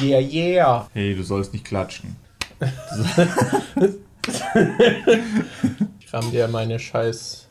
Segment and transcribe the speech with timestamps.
[0.00, 0.88] Yeah, yeah.
[0.92, 2.16] Hey, du sollst nicht klatschen.
[5.98, 7.48] Ich ramm dir meine scheiß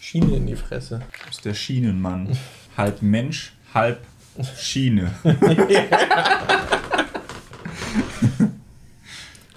[0.00, 0.98] Schiene in die Fresse.
[0.98, 2.36] Du bist der Schienenmann.
[2.76, 4.00] halb Mensch, halb
[4.56, 5.14] Schiene.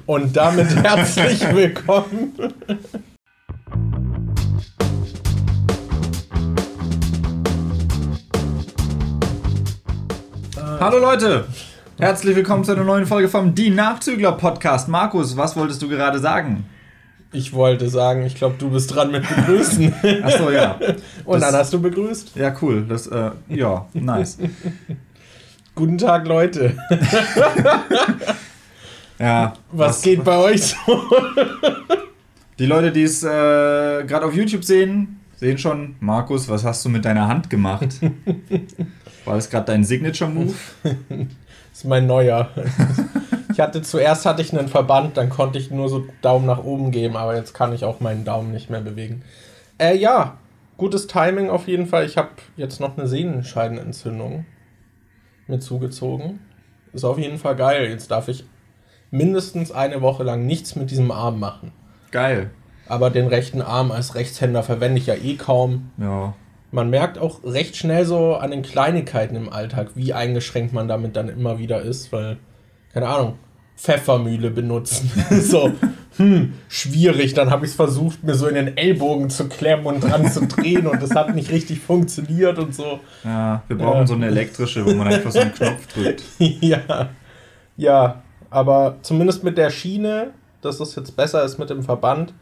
[0.05, 2.33] Und damit herzlich willkommen.
[10.79, 11.47] Hallo Leute!
[12.01, 14.87] Herzlich willkommen zu einer neuen Folge vom Die Nachzügler Podcast.
[14.87, 16.65] Markus, was wolltest du gerade sagen?
[17.31, 19.93] Ich wollte sagen, ich glaube, du bist dran mit Begrüßen.
[20.23, 20.79] Achso, ja.
[21.25, 22.35] Und Das- dann hast du begrüßt.
[22.35, 22.85] Ja, cool.
[22.89, 24.39] Das, äh, ja, nice.
[25.75, 26.75] Guten Tag, Leute.
[29.19, 31.03] Ja, Was, geht bei euch so?
[32.57, 36.89] Die Leute, die es äh, gerade auf YouTube sehen, sehen schon, Markus, was hast du
[36.89, 37.99] mit deiner Hand gemacht?
[39.25, 40.55] War das gerade dein Signature-Move?
[41.81, 42.47] Ist mein neuer.
[43.51, 46.91] Ich hatte zuerst hatte ich einen Verband, dann konnte ich nur so Daumen nach oben
[46.91, 49.23] geben, aber jetzt kann ich auch meinen Daumen nicht mehr bewegen.
[49.79, 50.37] Äh, ja,
[50.77, 52.05] gutes Timing auf jeden Fall.
[52.05, 54.45] Ich habe jetzt noch eine Sehnenscheidenentzündung
[55.47, 56.39] mir zugezogen.
[56.93, 57.89] Ist auf jeden Fall geil.
[57.89, 58.45] Jetzt darf ich
[59.09, 61.71] mindestens eine Woche lang nichts mit diesem Arm machen.
[62.11, 62.51] Geil.
[62.87, 65.89] Aber den rechten Arm als Rechtshänder verwende ich ja eh kaum.
[65.97, 66.35] Ja.
[66.71, 71.15] Man merkt auch recht schnell so an den Kleinigkeiten im Alltag, wie eingeschränkt man damit
[71.15, 72.37] dann immer wieder ist, weil,
[72.93, 73.37] keine Ahnung,
[73.75, 75.11] Pfeffermühle benutzen.
[75.41, 75.71] so,
[76.17, 77.33] hm, schwierig.
[77.33, 80.45] Dann habe ich es versucht, mir so in den Ellbogen zu klemmen und dran zu
[80.45, 82.99] drehen und das hat nicht richtig funktioniert und so.
[83.23, 84.07] Ja, wir brauchen Ja.
[84.07, 86.23] so eine elektrische, wo man einfach so einen Knopf drückt.
[86.39, 87.09] ja,
[87.75, 90.31] ja, aber zumindest mit der Schiene,
[90.61, 92.33] dass es jetzt besser ist mit dem Verband,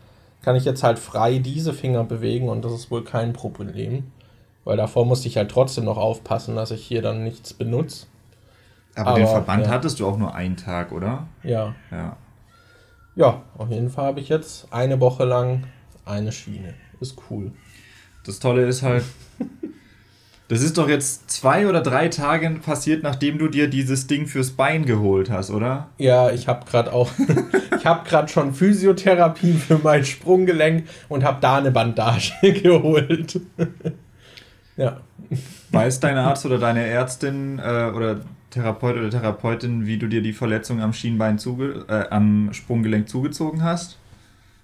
[0.42, 4.04] kann ich jetzt halt frei diese Finger bewegen und das ist wohl kein Problem.
[4.66, 8.08] Weil davor musste ich halt trotzdem noch aufpassen, dass ich hier dann nichts benutze.
[8.96, 9.72] Aber, den Aber, Verband ja.
[9.72, 11.28] hattest du auch nur einen Tag, oder?
[11.44, 12.18] Ja, Ja.
[13.16, 15.64] ja, auf jeden Fall habe ich jetzt eine Woche lang
[16.06, 16.74] eine Schiene.
[17.00, 17.52] Ist cool.
[18.26, 19.04] Das Tolle ist halt,
[20.50, 24.52] das ist doch jetzt zwei oder drei Tage passiert, nachdem du dir dieses Ding fürs
[24.52, 25.90] Bein geholt hast, oder?
[25.98, 27.10] Ja, ich habe gerade auch,
[27.78, 33.40] ich habe gerade schon Physiotherapie für mein Sprunggelenk und habe da eine Bandage geholt.
[34.80, 35.02] Ja.
[35.72, 40.34] Weiß dein Arzt oder deine Ärztin äh, oder Therapeut oder Therapeutin, wie du dir die
[40.34, 43.98] Verletzung am Schienbein zuge äh, am Sprunggelenk zugezogen hast?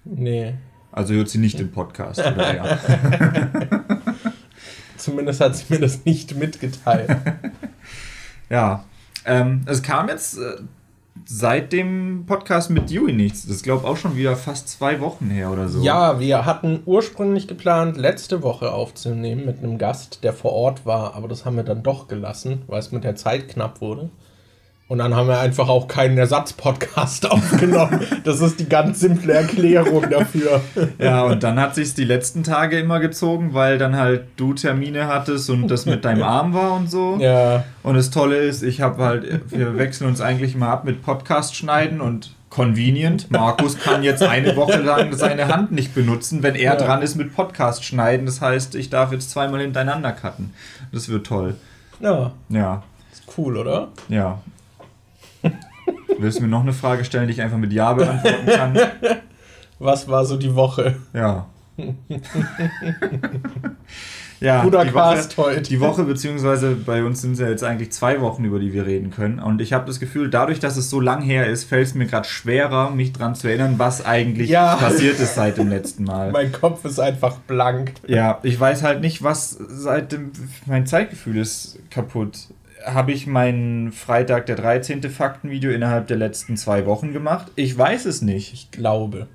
[0.05, 0.55] Nee.
[0.91, 2.79] Also hört sie nicht im Podcast, oder ja?
[4.97, 7.09] Zumindest hat sie mir das nicht mitgeteilt.
[8.49, 8.85] ja.
[9.25, 10.61] Ähm, es kam jetzt äh,
[11.23, 13.47] seit dem Podcast mit Dewey nichts.
[13.47, 15.81] Das glaube auch schon wieder fast zwei Wochen her oder so.
[15.81, 21.15] Ja, wir hatten ursprünglich geplant, letzte Woche aufzunehmen mit einem Gast, der vor Ort war,
[21.15, 24.09] aber das haben wir dann doch gelassen, weil es mit der Zeit knapp wurde.
[24.88, 28.01] Und dann haben wir einfach auch keinen Ersatz-Podcast aufgenommen.
[28.23, 30.62] Das ist die ganz simple Erklärung dafür.
[31.00, 35.07] Ja, und dann hat sich's die letzten Tage immer gezogen, weil dann halt du Termine
[35.07, 37.18] hattest und das mit deinem Arm war und so.
[37.19, 41.02] Ja, Und das Tolle ist, ich habe halt, wir wechseln uns eigentlich mal ab mit
[41.02, 43.31] Podcast schneiden und convenient.
[43.31, 46.75] Markus kann jetzt eine Woche lang seine Hand nicht benutzen, wenn er Ja.
[46.75, 48.28] dran ist mit Podcast schneiden.
[48.28, 50.53] Das heißt, ich darf jetzt zweimal hintereinander cutten.
[50.91, 51.56] Das wird toll.
[52.00, 53.88] ja, Ja, ist cool, oder?
[54.09, 54.38] ja.
[56.19, 58.77] Willst du mir noch eine Frage stellen, die ich einfach mit Ja beantworten kann?
[59.79, 60.95] Was war so die Woche?
[61.13, 61.47] Ja.
[64.39, 65.61] ja, Guter die Cast Woche, heute.
[65.63, 68.85] Die Woche, beziehungsweise bei uns sind es ja jetzt eigentlich zwei Wochen, über die wir
[68.85, 69.39] reden können.
[69.39, 72.05] Und ich habe das Gefühl, dadurch, dass es so lang her ist, fällt es mir
[72.05, 74.75] gerade schwerer, mich dran zu erinnern, was eigentlich Ja.
[74.77, 76.31] passiert ist seit dem letzten Mal.
[76.31, 77.91] Mein Kopf ist einfach blank.
[78.07, 80.31] Ja, ich weiß halt nicht, was seit dem.
[80.65, 82.37] Mein Zeitgefühl ist kaputt.
[82.85, 85.01] Habe ich mein Freitag der 13.
[85.03, 87.51] Faktenvideo innerhalb der letzten zwei Wochen gemacht?
[87.56, 88.53] Ich weiß es nicht.
[88.53, 89.28] Ich glaube.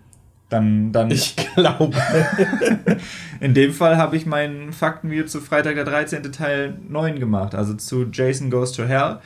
[0.49, 1.97] Dann, dann Ich glaube.
[3.41, 6.31] In dem Fall habe ich mein Faktenvideo zu Freitag der 13.
[6.33, 9.19] Teil 9 gemacht, also zu Jason Goes to Hell.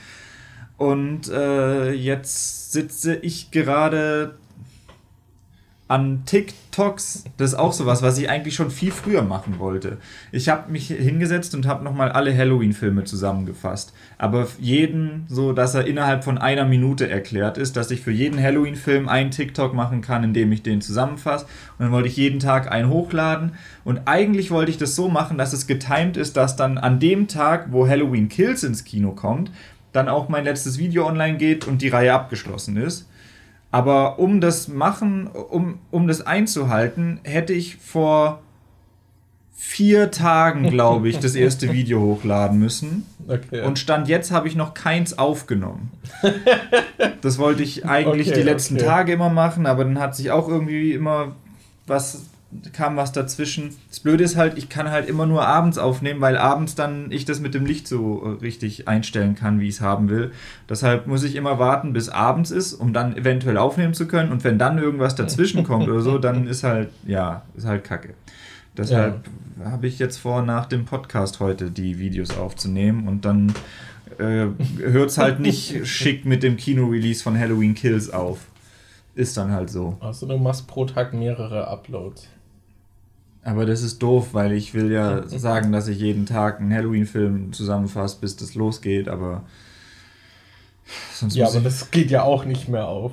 [0.76, 4.34] Und äh, jetzt sitze ich gerade
[5.86, 7.24] an TikToks.
[7.36, 9.98] Das ist auch sowas, was ich eigentlich schon viel früher machen wollte.
[10.32, 13.92] Ich habe mich hingesetzt und habe nochmal alle Halloween-Filme zusammengefasst.
[14.16, 18.42] Aber jeden so, dass er innerhalb von einer Minute erklärt ist, dass ich für jeden
[18.42, 21.44] Halloween-Film einen TikTok machen kann, indem ich den zusammenfasse.
[21.78, 23.52] Und dann wollte ich jeden Tag einen hochladen.
[23.84, 27.28] Und eigentlich wollte ich das so machen, dass es getimed ist, dass dann an dem
[27.28, 29.50] Tag, wo Halloween Kills ins Kino kommt,
[29.92, 33.06] dann auch mein letztes Video online geht und die Reihe abgeschlossen ist.
[33.74, 38.40] Aber um das machen, um, um das einzuhalten, hätte ich vor
[39.52, 43.04] vier Tagen, glaube ich, das erste Video hochladen müssen.
[43.26, 43.62] Okay.
[43.62, 45.90] Und Stand jetzt habe ich noch keins aufgenommen.
[47.20, 48.84] das wollte ich eigentlich okay, die letzten okay.
[48.84, 51.34] Tage immer machen, aber dann hat sich auch irgendwie immer
[51.88, 52.26] was
[52.72, 53.70] kam was dazwischen.
[53.88, 57.24] Das Blöde ist halt, ich kann halt immer nur abends aufnehmen, weil abends dann ich
[57.24, 60.32] das mit dem Licht so äh, richtig einstellen kann, wie ich es haben will.
[60.68, 64.32] Deshalb muss ich immer warten, bis abends ist, um dann eventuell aufnehmen zu können.
[64.32, 68.14] Und wenn dann irgendwas dazwischen kommt oder so, dann ist halt, ja, ist halt Kacke.
[68.76, 69.28] Deshalb
[69.60, 69.70] ja.
[69.70, 73.54] habe ich jetzt vor, nach dem Podcast heute die Videos aufzunehmen und dann
[74.18, 74.46] äh,
[74.78, 78.46] hört es halt nicht schick mit dem Kino-Release von Halloween Kills auf.
[79.14, 79.96] Ist dann halt so.
[80.00, 82.28] Also du machst pro Tag mehrere Uploads.
[83.44, 87.52] Aber das ist doof, weil ich will ja sagen, dass ich jeden Tag einen Halloween-Film
[87.52, 89.44] zusammenfasse, bis das losgeht, aber
[91.12, 93.12] sonst Ja, aber das geht ja auch nicht mehr auf.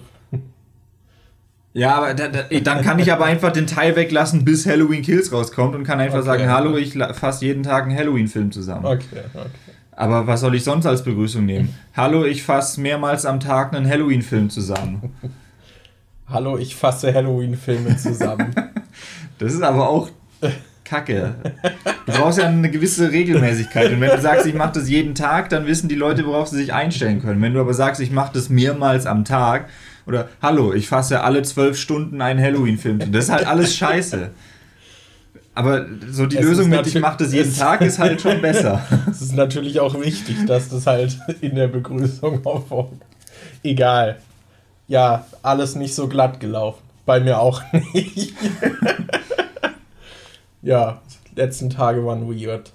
[1.74, 5.32] Ja, aber da, da, dann kann ich aber einfach den Teil weglassen, bis Halloween Kills
[5.32, 6.26] rauskommt und kann einfach okay.
[6.26, 8.86] sagen, hallo, ich fasse jeden Tag einen Halloween-Film zusammen.
[8.86, 9.50] Okay, okay.
[9.92, 11.76] Aber was soll ich sonst als Begrüßung nehmen?
[11.94, 15.14] hallo, ich fasse mehrmals am Tag einen Halloween-Film zusammen.
[16.28, 18.54] hallo, ich fasse Halloween-Filme zusammen.
[19.38, 20.10] das ist aber auch
[20.84, 21.36] Kacke.
[22.06, 23.92] Du brauchst ja eine gewisse Regelmäßigkeit.
[23.94, 26.58] Und wenn du sagst, ich mache das jeden Tag, dann wissen die Leute, worauf sie
[26.58, 27.42] sich einstellen können.
[27.42, 29.70] Wenn du aber sagst, ich mache das mehrmals am Tag,
[30.06, 33.12] oder hallo, ich fasse alle zwölf Stunden einen Halloween-Film.
[33.12, 34.32] Das ist halt alles scheiße.
[35.54, 38.86] Aber so die es Lösung mit, ich mache das jeden Tag, ist halt schon besser.
[39.12, 43.02] Es ist natürlich auch wichtig, dass das halt in der Begrüßung aufkommt.
[43.64, 44.18] Egal.
[44.88, 46.82] Ja, alles nicht so glatt gelaufen.
[47.06, 47.62] Bei mir auch
[47.94, 48.34] nicht.
[50.62, 51.02] ja,
[51.36, 52.72] letzten Tage waren weird.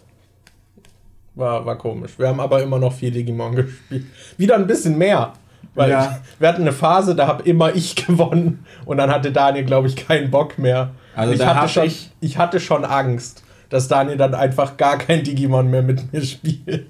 [1.35, 2.19] War, war komisch.
[2.19, 4.07] Wir haben aber immer noch viel Digimon gespielt.
[4.39, 5.35] Wieder ein bisschen mehr.
[5.75, 6.19] Weil ja.
[6.23, 9.89] ich, wir hatten eine Phase, da habe immer ich gewonnen und dann hatte Daniel, glaube
[9.89, 10.93] ich, keinen Bock mehr.
[11.15, 15.23] Also ich, hatte schon, ich, ich hatte schon Angst, dass Daniel dann einfach gar kein
[15.23, 16.89] Digimon mehr mit mir spielt.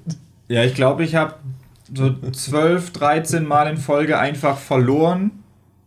[0.49, 1.35] Ja, ich glaube, ich habe
[1.93, 5.43] so 12, 13 Mal in Folge einfach verloren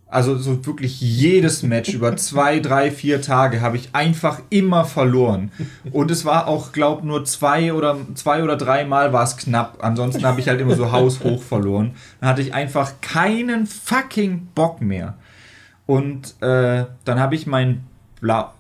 [0.10, 5.52] also so wirklich jedes Match über zwei, drei, vier Tage habe ich einfach immer verloren.
[5.92, 9.78] Und es war auch, glaube nur zwei oder zwei oder drei Mal war es knapp.
[9.82, 11.92] Ansonsten habe ich halt immer so haushoch verloren.
[12.20, 15.16] Dann hatte ich einfach keinen fucking Bock mehr.
[15.86, 17.84] Und äh, dann habe ich mein
[18.20, 18.52] Blau.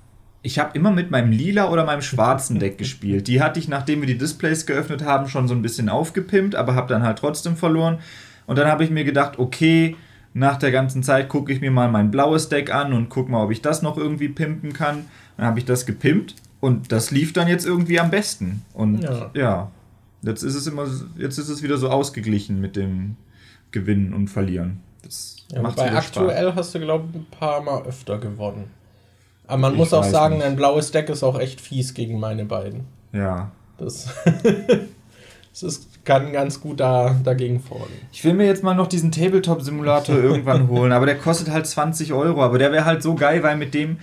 [0.42, 3.28] Ich habe immer mit meinem lila oder meinem schwarzen Deck gespielt.
[3.28, 6.75] Die hatte ich, nachdem wir die Displays geöffnet haben, schon so ein bisschen aufgepimpt, aber
[6.75, 8.00] habe dann halt trotzdem verloren.
[8.45, 9.95] Und dann habe ich mir gedacht, okay,
[10.34, 13.44] nach der ganzen Zeit gucke ich mir mal mein blaues Deck an und gucke mal,
[13.44, 15.06] ob ich das noch irgendwie pimpen kann.
[15.38, 18.64] Dann habe ich das gepimpt und das lief dann jetzt irgendwie am besten.
[18.74, 19.31] Und ja.
[19.34, 19.72] ja,
[20.22, 20.86] jetzt ist es immer,
[21.18, 23.16] jetzt ist es wieder so ausgeglichen mit dem
[23.72, 24.81] Gewinnen und Verlieren.
[25.04, 26.56] Das ja, macht bei aktuell Spaß.
[26.56, 28.66] hast du, glaube ich, ein paar Mal öfter gewonnen.
[29.48, 30.46] Aber man ich muss auch sagen, nicht.
[30.46, 32.81] ein blaues Deck ist auch echt fies gegen meine beiden.
[33.14, 33.52] Ja.
[33.78, 34.10] Das,
[35.52, 38.00] das ist kann ganz gut da, dagegen vorgehen.
[38.11, 42.13] Ich will mir jetzt mal noch diesen Tabletop-Simulator irgendwann holen, aber der kostet halt 20
[42.13, 42.41] Euro.
[42.41, 43.97] Aber der wäre halt so geil, weil mit dem,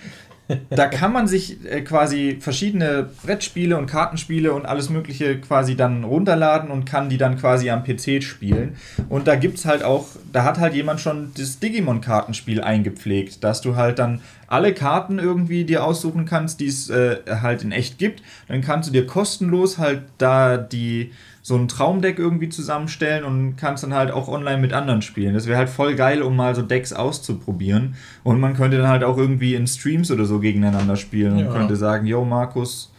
[0.69, 6.05] da kann man sich äh, quasi verschiedene Brettspiele und Kartenspiele und alles Mögliche quasi dann
[6.05, 8.77] runterladen und kann die dann quasi am PC spielen.
[9.09, 13.59] Und da gibt es halt auch, da hat halt jemand schon das Digimon-Kartenspiel eingepflegt, dass
[13.59, 17.97] du halt dann alle Karten irgendwie dir aussuchen kannst, die es äh, halt in echt
[17.97, 18.23] gibt.
[18.47, 21.11] Dann kannst du dir kostenlos halt da die
[21.47, 25.33] so ein Traumdeck irgendwie zusammenstellen und kannst dann halt auch online mit anderen spielen.
[25.33, 27.95] Das wäre halt voll geil, um mal so Decks auszuprobieren.
[28.25, 31.47] Und man könnte dann halt auch irgendwie in Streams oder so gegeneinander spielen ja.
[31.47, 32.91] und könnte sagen, yo Markus,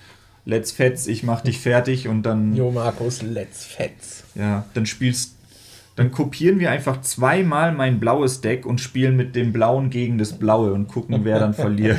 [0.46, 2.56] let's fetz, ich mach dich fertig und dann.
[2.56, 4.24] Jo Markus, let's fetz.
[4.34, 5.37] Ja, dann spielst
[5.98, 10.38] dann kopieren wir einfach zweimal mein blaues Deck und spielen mit dem blauen gegen das
[10.38, 11.98] blaue und gucken, wer dann verliert.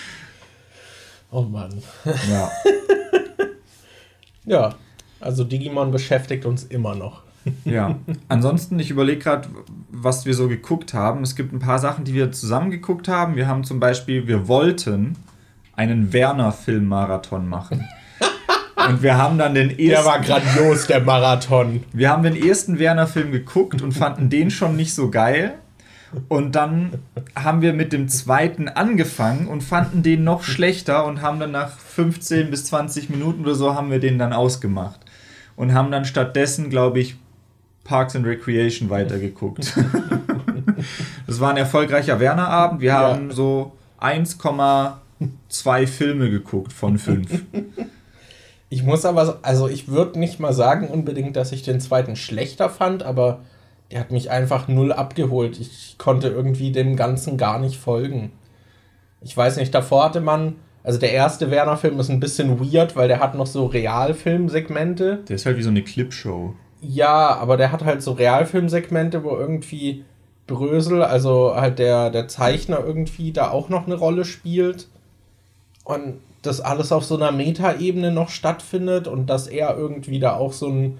[1.30, 1.82] oh Mann.
[2.30, 2.50] Ja.
[4.46, 4.74] ja,
[5.20, 7.22] also Digimon beschäftigt uns immer noch.
[7.66, 9.48] ja, ansonsten, ich überlege gerade,
[9.90, 11.22] was wir so geguckt haben.
[11.22, 13.36] Es gibt ein paar Sachen, die wir zusammen geguckt haben.
[13.36, 15.16] Wir haben zum Beispiel, wir wollten
[15.76, 17.86] einen Werner-Film-Marathon machen.
[18.88, 19.86] Und wir haben dann den ersten.
[19.86, 21.84] Der war grandios, der Marathon.
[21.92, 25.54] Wir haben den ersten Werner-Film geguckt und fanden den schon nicht so geil.
[26.28, 26.94] Und dann
[27.36, 31.78] haben wir mit dem zweiten angefangen und fanden den noch schlechter und haben dann nach
[31.78, 34.98] 15 bis 20 Minuten oder so haben wir den dann ausgemacht
[35.54, 37.16] und haben dann stattdessen, glaube ich,
[37.84, 39.72] Parks and Recreation weitergeguckt.
[41.26, 42.80] das war ein erfolgreicher Werner-Abend.
[42.80, 43.34] Wir haben ja.
[43.34, 47.42] so 1,2 Filme geguckt von 5.
[48.70, 52.70] Ich muss aber, also ich würde nicht mal sagen unbedingt, dass ich den zweiten schlechter
[52.70, 53.40] fand, aber
[53.90, 55.58] der hat mich einfach null abgeholt.
[55.60, 58.30] Ich konnte irgendwie dem Ganzen gar nicht folgen.
[59.20, 63.08] Ich weiß nicht, davor hatte man Also der erste Werner-Film ist ein bisschen weird, weil
[63.08, 65.20] der hat noch so Realfilmsegmente.
[65.28, 66.54] Der ist halt wie so eine Clipshow.
[66.80, 70.04] Ja, aber der hat halt so Realfilmsegmente, wo irgendwie
[70.46, 74.88] Brösel, also halt der, der Zeichner irgendwie da auch noch eine Rolle spielt.
[75.84, 80.52] Und das alles auf so einer Metaebene noch stattfindet und dass er irgendwie da auch
[80.52, 80.98] so ein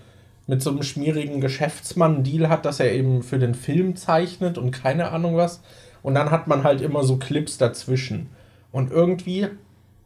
[0.51, 4.59] mit so einem schmierigen Geschäftsmann einen Deal hat, dass er eben für den Film zeichnet
[4.59, 5.63] und keine Ahnung was.
[6.03, 8.29] Und dann hat man halt immer so Clips dazwischen.
[8.73, 9.47] Und irgendwie,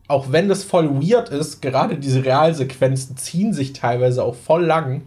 [0.06, 5.02] auch wenn das voll weird ist, gerade diese Realsequenzen ziehen sich teilweise auch voll lang,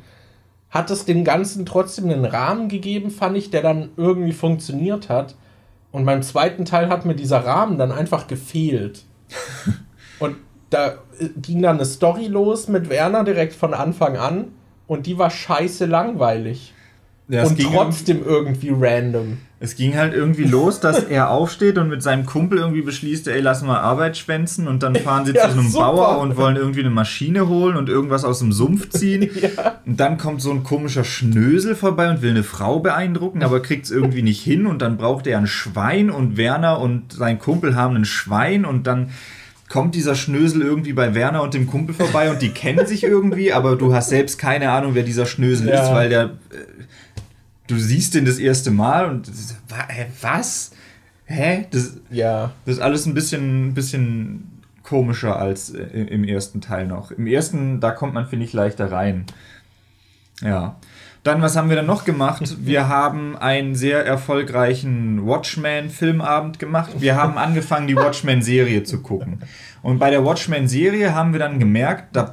[0.71, 5.35] hat es dem Ganzen trotzdem einen Rahmen gegeben, fand ich, der dann irgendwie funktioniert hat.
[5.91, 9.03] Und beim zweiten Teil hat mir dieser Rahmen dann einfach gefehlt.
[10.19, 10.35] und
[10.69, 10.95] da
[11.41, 14.49] ging dann eine Story los mit Werner direkt von Anfang an
[14.87, 16.73] und die war scheiße langweilig.
[17.29, 19.37] Ja, und trotzdem irgendwie random.
[19.59, 23.41] Es ging halt irgendwie los, dass er aufsteht und mit seinem Kumpel irgendwie beschließt, ey,
[23.41, 25.85] lass mal Arbeit schwänzen und dann fahren sie ja, zu einem super.
[25.85, 29.23] Bauer und wollen irgendwie eine Maschine holen und irgendwas aus dem Sumpf ziehen.
[29.41, 29.79] ja.
[29.85, 33.85] Und dann kommt so ein komischer Schnösel vorbei und will eine Frau beeindrucken, aber kriegt
[33.85, 37.75] es irgendwie nicht hin und dann braucht er ein Schwein und Werner und sein Kumpel
[37.75, 39.09] haben ein Schwein und dann
[39.69, 43.51] kommt dieser Schnösel irgendwie bei Werner und dem Kumpel vorbei und die kennen sich irgendwie,
[43.51, 45.83] aber du hast selbst keine Ahnung, wer dieser Schnösel ja.
[45.83, 46.23] ist, weil der.
[46.23, 46.29] Äh,
[47.67, 49.29] du siehst den das erste Mal und
[50.21, 50.71] was?
[51.25, 51.65] Hä?
[51.71, 52.53] Das, ja.
[52.65, 57.11] das ist alles ein bisschen, bisschen komischer als im ersten Teil noch.
[57.11, 59.25] Im ersten, da kommt man, finde ich, leichter rein.
[60.41, 60.77] Ja.
[61.27, 62.55] Dann, was haben wir dann noch gemacht?
[62.63, 66.91] Wir haben einen sehr erfolgreichen Watchmen-Filmabend gemacht.
[66.99, 69.39] Wir haben angefangen, die Watchmen-Serie zu gucken.
[69.81, 72.31] Und bei der Watchmen-Serie haben wir dann gemerkt, da,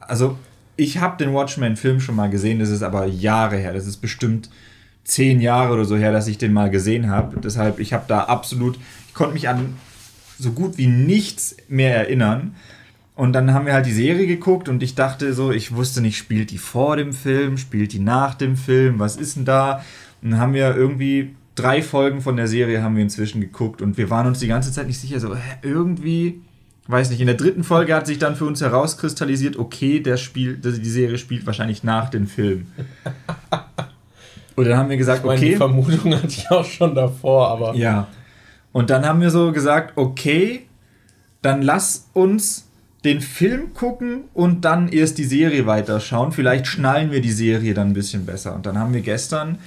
[0.00, 0.36] also
[0.74, 3.72] ich habe den Watchmen-Film schon mal gesehen, das ist aber Jahre her.
[3.72, 4.50] Das ist bestimmt
[5.04, 7.38] zehn Jahre oder so her, dass ich den mal gesehen habe.
[7.38, 9.76] Deshalb, ich habe da absolut, ich konnte mich an
[10.40, 12.56] so gut wie nichts mehr erinnern.
[13.18, 16.16] Und dann haben wir halt die Serie geguckt und ich dachte so, ich wusste nicht,
[16.16, 19.82] spielt die vor dem Film, spielt die nach dem Film, was ist denn da?
[20.22, 23.98] Und dann haben wir irgendwie drei Folgen von der Serie haben wir inzwischen geguckt und
[23.98, 26.42] wir waren uns die ganze Zeit nicht sicher, so irgendwie,
[26.86, 30.64] weiß nicht, in der dritten Folge hat sich dann für uns herauskristallisiert, okay, der spielt,
[30.64, 32.68] die Serie spielt wahrscheinlich nach dem Film.
[34.54, 35.50] Und dann haben wir gesagt, ich meine, okay.
[35.50, 37.74] Die Vermutung hatte ich auch schon davor, aber.
[37.74, 38.06] Ja.
[38.70, 40.68] Und dann haben wir so gesagt, okay,
[41.42, 42.67] dann lass uns
[43.04, 46.32] den Film gucken und dann erst die Serie weiterschauen.
[46.32, 48.54] Vielleicht schnallen wir die Serie dann ein bisschen besser.
[48.54, 49.58] Und dann haben wir gestern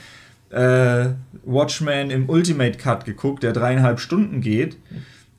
[0.49, 1.09] äh,
[1.45, 4.77] Watchmen im Ultimate Cut geguckt, der dreieinhalb Stunden geht.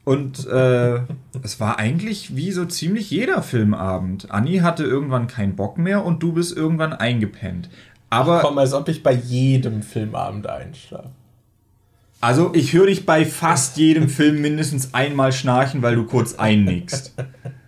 [0.04, 1.00] Und äh,
[1.42, 4.30] es war eigentlich wie so ziemlich jeder Filmabend.
[4.30, 7.68] Anni hatte irgendwann keinen Bock mehr und du bist irgendwann eingepennt.
[8.10, 11.10] Aber Ach komm, als ob ich bei jedem Filmabend einschlafe.
[12.20, 17.14] Also ich höre dich bei fast jedem Film mindestens einmal schnarchen, weil du kurz einnickst.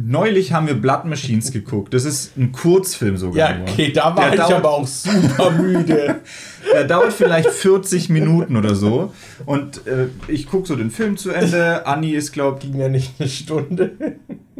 [0.00, 1.92] Neulich haben wir Blood Machines geguckt.
[1.92, 3.56] Das ist ein Kurzfilm sogar.
[3.56, 6.20] Ja, okay, da war Der ich aber auch super müde.
[6.72, 9.12] Der dauert vielleicht 40 Minuten oder so.
[9.44, 11.84] Und äh, ich gucke so den Film zu Ende.
[11.84, 12.70] Anni ist, glaube ich.
[12.70, 13.90] Ging ja nicht eine Stunde.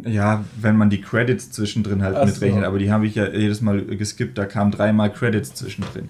[0.04, 2.62] Ja, wenn man die Credits zwischendrin halt Ach mitrechnet.
[2.62, 2.66] So.
[2.66, 4.36] Aber die habe ich ja jedes Mal geskippt.
[4.36, 6.08] Da kamen dreimal Credits zwischendrin.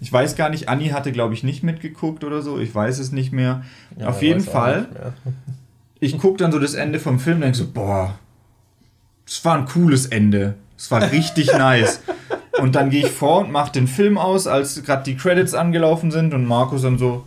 [0.00, 2.58] Ich weiß gar nicht, Anni hatte, glaube ich, nicht mitgeguckt oder so.
[2.58, 3.62] Ich weiß es nicht mehr.
[4.00, 4.88] Ja, Auf jeden Fall.
[6.00, 8.18] Ich gucke dann so das Ende vom Film und denke so, boah
[9.28, 10.54] es war ein cooles Ende.
[10.76, 12.00] Es war richtig nice.
[12.60, 16.10] Und dann gehe ich vor und mache den Film aus, als gerade die Credits angelaufen
[16.10, 17.24] sind und Markus dann so,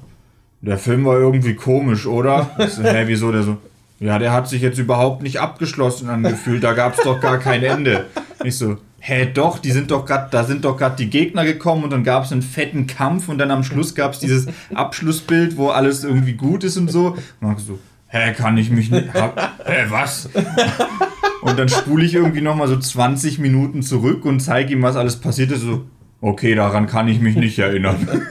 [0.62, 2.52] der Film war irgendwie komisch, oder?
[2.60, 3.32] Ich so, hä, wieso?
[3.32, 3.58] Der so,
[4.00, 7.64] ja, der hat sich jetzt überhaupt nicht abgeschlossen angefühlt, da gab es doch gar kein
[7.64, 8.08] Ende.
[8.44, 11.84] Ich so, hä, doch, die sind doch grad, da sind doch gerade die Gegner gekommen
[11.84, 15.58] und dann gab es einen fetten Kampf und dann am Schluss gab es dieses Abschlussbild,
[15.58, 17.18] wo alles irgendwie gut ist und so.
[17.40, 20.30] Markus so, hä, kann ich mich nicht, hab, hä, was?
[21.42, 25.16] Und dann spule ich irgendwie nochmal so 20 Minuten zurück und zeige ihm, was alles
[25.16, 25.62] passiert ist.
[25.62, 25.86] So,
[26.22, 28.22] okay, daran kann ich mich nicht erinnern.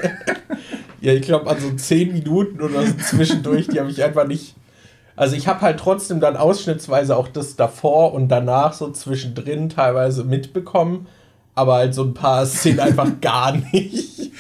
[1.01, 4.55] ja, ich glaube, an so 10 Minuten oder so zwischendurch, die habe ich einfach nicht.
[5.17, 10.25] Also ich habe halt trotzdem dann ausschnittsweise auch das davor und danach so zwischendrin teilweise
[10.25, 11.09] mitbekommen,
[11.55, 14.31] aber halt so ein paar Szenen einfach gar nicht.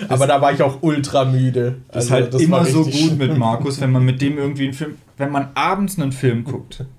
[0.00, 1.78] Das aber da war ich auch ultra müde.
[1.90, 4.64] Das ist also, halt das immer so gut mit Markus, wenn man mit dem irgendwie
[4.64, 6.84] einen Film, wenn man abends einen Film guckt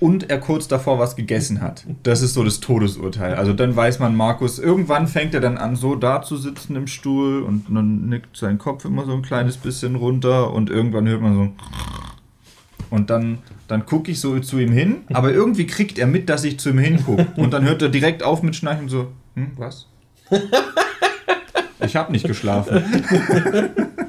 [0.00, 1.84] und er kurz davor was gegessen hat.
[2.02, 3.34] Das ist so das Todesurteil.
[3.34, 6.86] Also dann weiß man, Markus, irgendwann fängt er dann an, so da zu sitzen im
[6.86, 11.22] Stuhl und dann nickt sein Kopf immer so ein kleines bisschen runter und irgendwann hört
[11.22, 11.48] man so.
[12.90, 13.38] Und dann,
[13.68, 16.70] dann gucke ich so zu ihm hin, aber irgendwie kriegt er mit, dass ich zu
[16.70, 17.26] ihm hingucke.
[17.36, 19.88] Und dann hört er direkt auf mit Schnarchen so, hm, was?
[21.84, 22.82] Ich habe nicht geschlafen.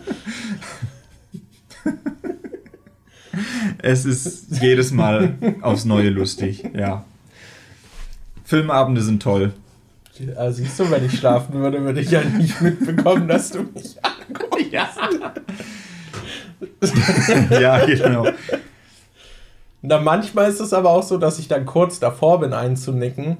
[3.88, 7.06] Es ist jedes Mal aufs Neue lustig, ja.
[8.44, 9.54] Filmabende sind toll.
[10.20, 13.98] Ja, siehst du, wenn ich schlafen würde, würde ich ja nicht mitbekommen, dass du mich
[14.04, 14.58] anguckst.
[14.72, 14.90] Ja.
[17.60, 18.28] ja, genau.
[19.82, 23.38] Na, manchmal ist es aber auch so, dass ich dann kurz davor bin einzunicken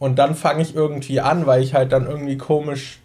[0.00, 2.98] und dann fange ich irgendwie an, weil ich halt dann irgendwie komisch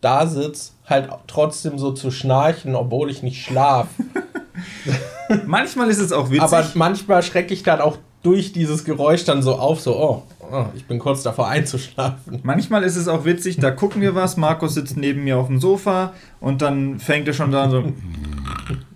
[0.00, 3.88] da sitze, halt trotzdem so zu schnarchen, obwohl ich nicht schlaf.
[5.46, 6.42] manchmal ist es auch witzig.
[6.42, 10.66] Aber manchmal schrecke ich dann auch durch dieses Geräusch dann so auf, so, oh, oh,
[10.76, 12.40] ich bin kurz davor einzuschlafen.
[12.42, 15.60] Manchmal ist es auch witzig, da gucken wir was, Markus sitzt neben mir auf dem
[15.60, 17.84] Sofa und dann fängt er schon da so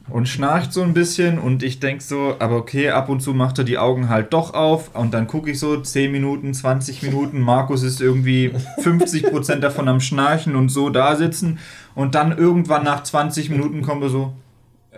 [0.09, 3.59] und schnarcht so ein bisschen und ich denke so, aber okay, ab und zu macht
[3.59, 7.41] er die Augen halt doch auf und dann gucke ich so 10 Minuten, 20 Minuten,
[7.41, 11.59] Markus ist irgendwie 50% davon am Schnarchen und so da sitzen
[11.97, 14.33] und dann irgendwann nach 20 Minuten kommt er so,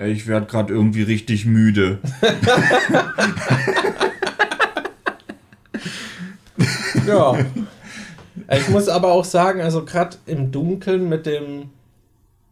[0.07, 1.99] ich werde gerade irgendwie richtig müde.
[7.07, 7.39] ja.
[8.51, 11.71] Ich muss aber auch sagen, also gerade im Dunkeln mit dem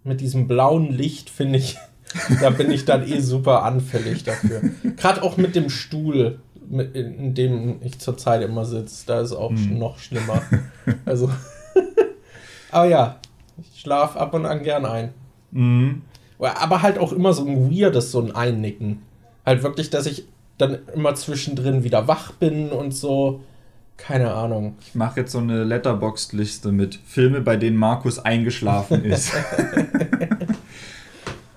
[0.05, 1.76] mit diesem blauen Licht finde ich
[2.41, 4.62] da bin ich dann eh super anfällig dafür.
[4.97, 6.38] Gerade auch mit dem Stuhl,
[6.71, 9.79] in dem ich zurzeit immer sitze, da ist auch hm.
[9.79, 10.43] noch schlimmer.
[11.05, 11.33] Also,
[12.71, 13.17] aber ja,
[13.61, 15.12] ich schlafe ab und an gern ein.
[15.50, 16.03] Mhm.
[16.38, 19.02] Aber halt auch immer so ein weirdes, so ein Einnicken.
[19.45, 20.26] Halt wirklich, dass ich
[20.59, 23.40] dann immer zwischendrin wieder wach bin und so.
[23.97, 24.76] Keine Ahnung.
[24.81, 29.33] Ich mache jetzt so eine Letterboxd-Liste mit Filme, bei denen Markus eingeschlafen ist.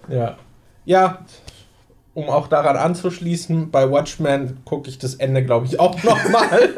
[0.09, 0.37] Ja.
[0.85, 1.19] Ja,
[2.13, 6.69] um auch daran anzuschließen, bei Watchmen gucke ich das Ende, glaube ich, auch nochmal.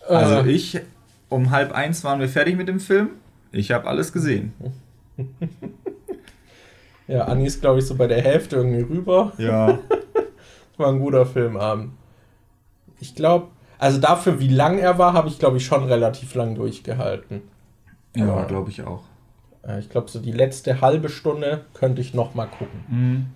[0.08, 0.50] also äh.
[0.50, 0.80] ich,
[1.28, 3.10] um halb eins waren wir fertig mit dem Film.
[3.50, 4.54] Ich habe alles gesehen.
[7.08, 9.32] ja, Anni ist, glaube ich, so bei der Hälfte irgendwie rüber.
[9.38, 9.78] Ja.
[10.82, 11.92] war ein guter Filmabend.
[13.00, 16.54] Ich glaube, also dafür, wie lang er war, habe ich, glaube ich, schon relativ lang
[16.54, 17.42] durchgehalten.
[18.14, 19.04] Ja, glaube ich auch.
[19.66, 22.84] Äh, ich glaube, so die letzte halbe Stunde könnte ich noch mal gucken.
[22.88, 23.26] Mhm.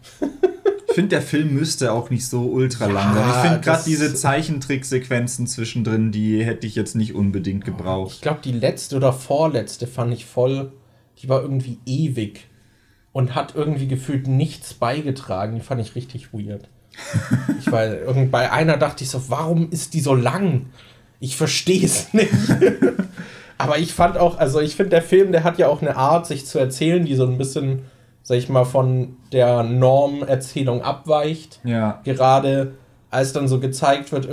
[0.89, 3.29] ich finde, der Film müsste auch nicht so ultra lang sein.
[3.29, 8.15] ich finde gerade diese Zeichentricksequenzen zwischendrin, die hätte ich jetzt nicht unbedingt gebraucht.
[8.15, 10.73] Ich glaube, die letzte oder vorletzte fand ich voll,
[11.19, 12.47] die war irgendwie ewig
[13.13, 15.55] und hat irgendwie gefühlt nichts beigetragen.
[15.55, 16.69] Die fand ich richtig weird.
[17.59, 17.87] ich war
[18.31, 20.67] bei einer dachte ich so, warum ist die so lang?
[21.21, 22.31] Ich verstehe es nicht.
[23.59, 26.27] Aber ich fand auch, also ich finde, der Film, der hat ja auch eine Art,
[26.27, 27.85] sich zu erzählen, die so ein bisschen,
[28.23, 31.61] sag ich mal, von der Normerzählung abweicht.
[31.65, 32.01] Ja.
[32.05, 32.75] Gerade
[33.11, 34.29] als dann so gezeigt wird,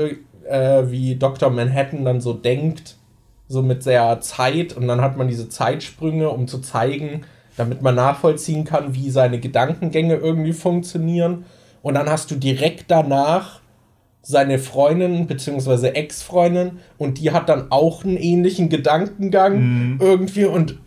[0.45, 1.49] äh, wie Dr.
[1.49, 2.97] Manhattan dann so denkt,
[3.53, 7.21] so mit der Zeit, und dann hat man diese Zeitsprünge, um zu zeigen,
[7.55, 11.45] damit man nachvollziehen kann, wie seine Gedankengänge irgendwie funktionieren.
[11.83, 13.61] Und dann hast du direkt danach
[14.23, 15.89] seine Freundin bzw.
[15.89, 19.97] Ex-Freundin und die hat dann auch einen ähnlichen Gedankengang mhm.
[19.99, 20.79] irgendwie und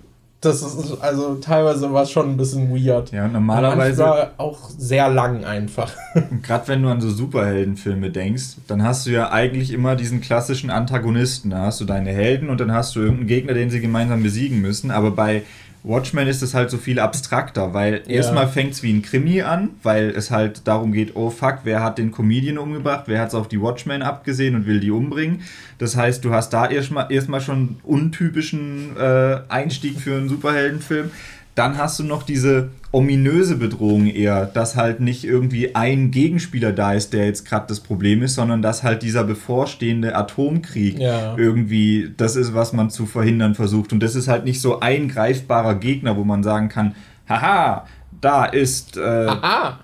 [0.47, 3.13] das ist also teilweise war es schon ein bisschen weird.
[3.13, 5.93] Ja, normalerweise war auch sehr lang einfach.
[6.43, 10.71] Gerade wenn du an so Superheldenfilme denkst, dann hast du ja eigentlich immer diesen klassischen
[10.71, 11.51] Antagonisten.
[11.51, 14.61] Da hast du deine Helden und dann hast du irgendeinen Gegner, den sie gemeinsam besiegen
[14.61, 14.91] müssen.
[14.91, 15.43] Aber bei
[15.87, 18.17] Watchmen ist es halt so viel abstrakter, weil ja.
[18.17, 21.81] erstmal fängt es wie ein Krimi an, weil es halt darum geht, oh fuck, wer
[21.81, 25.43] hat den Comedian umgebracht, wer hat es auf die Watchmen abgesehen und will die umbringen.
[25.79, 31.13] Das heißt, du hast da erstmal erstmal schon untypischen äh, Einstieg für einen Superheldenfilm.
[31.57, 36.93] Dann hast du noch diese ominöse Bedrohung eher, dass halt nicht irgendwie ein Gegenspieler da
[36.93, 41.35] ist, der jetzt gerade das Problem ist, sondern dass halt dieser bevorstehende Atomkrieg ja.
[41.37, 43.93] irgendwie das ist, was man zu verhindern versucht.
[43.93, 46.95] Und das ist halt nicht so ein greifbarer Gegner, wo man sagen kann,
[47.29, 47.87] haha,
[48.21, 49.27] da ist äh,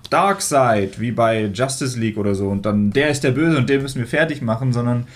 [0.09, 3.81] Darkseid, wie bei Justice League oder so, und dann der ist der Böse und den
[3.81, 5.07] müssen wir fertig machen, sondern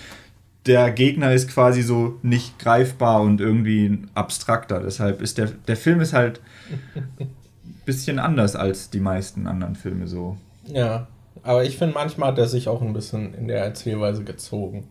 [0.67, 4.81] der Gegner ist quasi so nicht greifbar und irgendwie abstrakter.
[4.81, 6.41] Deshalb ist der, der Film ist halt
[6.95, 7.29] ein
[7.85, 10.37] bisschen anders als die meisten anderen Filme so.
[10.65, 11.07] Ja,
[11.43, 14.87] aber ich finde, manchmal hat er sich auch ein bisschen in der Erzählweise gezogen.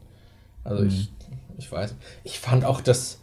[0.65, 0.89] Also mhm.
[0.89, 1.13] ich,
[1.59, 3.19] ich weiß, ich fand auch das,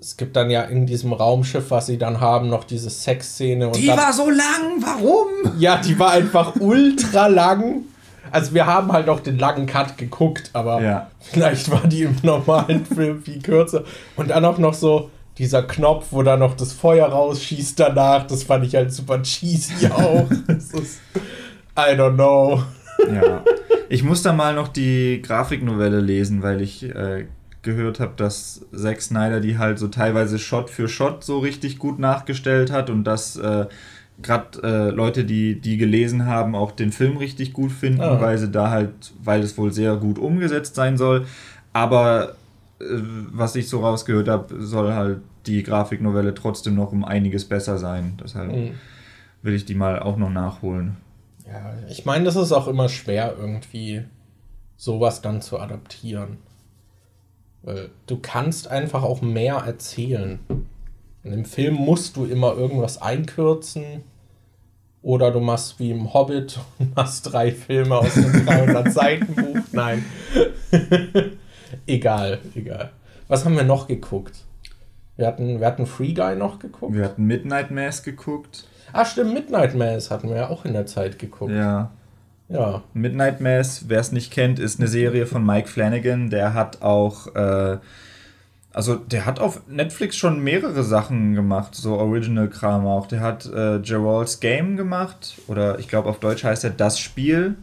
[0.00, 3.70] es gibt dann ja in diesem Raumschiff, was sie dann haben, noch diese Sexszene.
[3.72, 5.58] Die dann, war so lang, warum?
[5.58, 7.82] Ja, die war einfach ultra lang.
[8.32, 11.10] Also wir haben halt auch den langen Cut geguckt, aber ja.
[11.20, 13.84] vielleicht war die im normalen Film viel kürzer.
[14.16, 18.42] Und dann auch noch so dieser Knopf, wo da noch das Feuer rausschießt danach, das
[18.42, 20.28] fand ich halt super cheesy auch.
[20.46, 21.00] das ist,
[21.76, 22.62] I don't know.
[23.12, 23.44] Ja.
[23.88, 27.26] Ich muss da mal noch die Grafiknovelle lesen, weil ich äh,
[27.62, 31.98] gehört habe, dass Zack Snyder die halt so teilweise Shot für Shot so richtig gut
[31.98, 33.66] nachgestellt hat und dass äh,
[34.22, 38.20] gerade äh, Leute, die die gelesen haben, auch den Film richtig gut finden, ah.
[38.20, 41.26] weil sie da halt, weil es wohl sehr gut umgesetzt sein soll.
[41.72, 42.36] Aber
[42.80, 42.84] äh,
[43.32, 48.18] was ich so rausgehört habe, soll halt die Grafiknovelle trotzdem noch um einiges besser sein.
[48.22, 48.72] Deshalb mhm.
[49.42, 50.96] will ich die mal auch noch nachholen.
[51.46, 54.04] Ja, ich meine, das ist auch immer schwer, irgendwie
[54.76, 56.38] sowas dann zu adaptieren.
[57.62, 60.38] Weil du kannst einfach auch mehr erzählen.
[61.24, 64.02] Und im Film musst du immer irgendwas einkürzen.
[65.02, 69.64] Oder du machst wie im Hobbit und machst drei Filme aus einem 300 Seiten Buch.
[69.72, 70.04] Nein.
[71.86, 72.90] egal, egal.
[73.28, 74.44] Was haben wir noch geguckt?
[75.16, 76.94] Wir hatten, wir hatten Free Guy noch geguckt.
[76.94, 78.66] Wir hatten Midnight Mass geguckt.
[78.92, 81.52] Ah, stimmt, Midnight Mass hatten wir ja auch in der Zeit geguckt.
[81.52, 81.90] Ja.
[82.48, 82.82] Ja.
[82.94, 86.30] Midnight Mass, wer es nicht kennt, ist eine Serie von Mike Flanagan.
[86.30, 87.78] Der hat auch, äh,
[88.78, 93.08] also der hat auf Netflix schon mehrere Sachen gemacht, so Original-Kram auch.
[93.08, 97.56] Der hat äh, Gerald's Game gemacht, oder ich glaube auf Deutsch heißt er Das Spiel.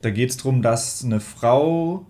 [0.00, 2.06] Da geht es darum, dass eine Frau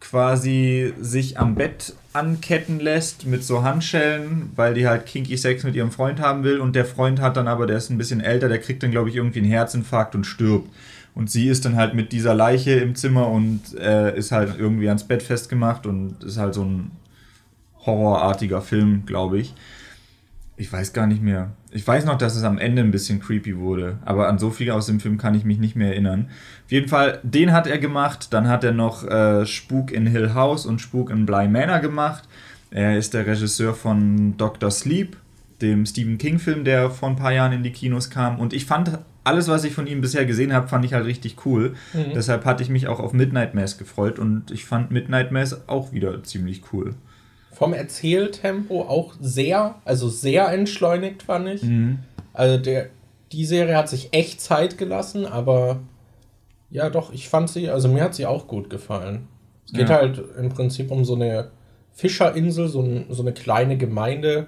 [0.00, 5.76] quasi sich am Bett anketten lässt mit so Handschellen, weil die halt kinky Sex mit
[5.76, 8.48] ihrem Freund haben will und der Freund hat dann aber, der ist ein bisschen älter,
[8.48, 10.68] der kriegt dann glaube ich irgendwie einen Herzinfarkt und stirbt.
[11.14, 14.88] Und sie ist dann halt mit dieser Leiche im Zimmer und äh, ist halt irgendwie
[14.88, 16.90] ans Bett festgemacht und ist halt so ein
[17.86, 19.54] horrorartiger Film, glaube ich.
[20.56, 21.52] Ich weiß gar nicht mehr.
[21.70, 24.70] Ich weiß noch, dass es am Ende ein bisschen creepy wurde, aber an so viel
[24.72, 26.30] aus dem Film kann ich mich nicht mehr erinnern.
[26.64, 28.32] Auf jeden Fall, den hat er gemacht.
[28.32, 32.28] Dann hat er noch äh, Spuk in Hill House und Spuk in Bly Manor gemacht.
[32.70, 34.70] Er ist der Regisseur von Dr.
[34.70, 35.16] Sleep,
[35.62, 38.40] dem Stephen King-Film, der vor ein paar Jahren in die Kinos kam.
[38.40, 41.44] Und ich fand alles, was ich von ihm bisher gesehen habe, fand ich halt richtig
[41.44, 41.74] cool.
[41.92, 42.14] Mhm.
[42.14, 45.92] Deshalb hatte ich mich auch auf Midnight Mass gefreut und ich fand Midnight Mass auch
[45.92, 46.94] wieder ziemlich cool.
[47.58, 51.64] Vom Erzähltempo auch sehr, also sehr entschleunigt, fand ich.
[51.64, 51.98] Mhm.
[52.32, 52.90] Also der,
[53.32, 55.80] die Serie hat sich echt Zeit gelassen, aber
[56.70, 59.26] ja, doch, ich fand sie, also mir hat sie auch gut gefallen.
[59.66, 59.96] Es geht ja.
[59.96, 61.50] halt im Prinzip um so eine
[61.92, 64.46] Fischerinsel, so, ein, so eine kleine Gemeinde,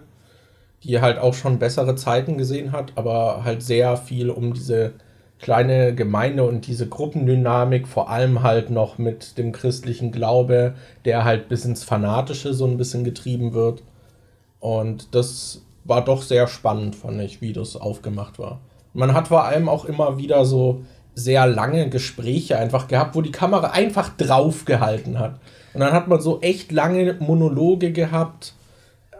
[0.84, 4.92] die halt auch schon bessere Zeiten gesehen hat, aber halt sehr viel um diese
[5.40, 10.74] kleine Gemeinde und diese Gruppendynamik, vor allem halt noch mit dem christlichen Glaube,
[11.04, 13.82] der halt bis ins Fanatische so ein bisschen getrieben wird.
[14.58, 18.60] Und das war doch sehr spannend, fand ich, wie das aufgemacht war.
[18.92, 20.82] Man hat vor allem auch immer wieder so
[21.14, 25.40] sehr lange Gespräche einfach gehabt, wo die Kamera einfach drauf gehalten hat.
[25.72, 28.54] Und dann hat man so echt lange Monologe gehabt,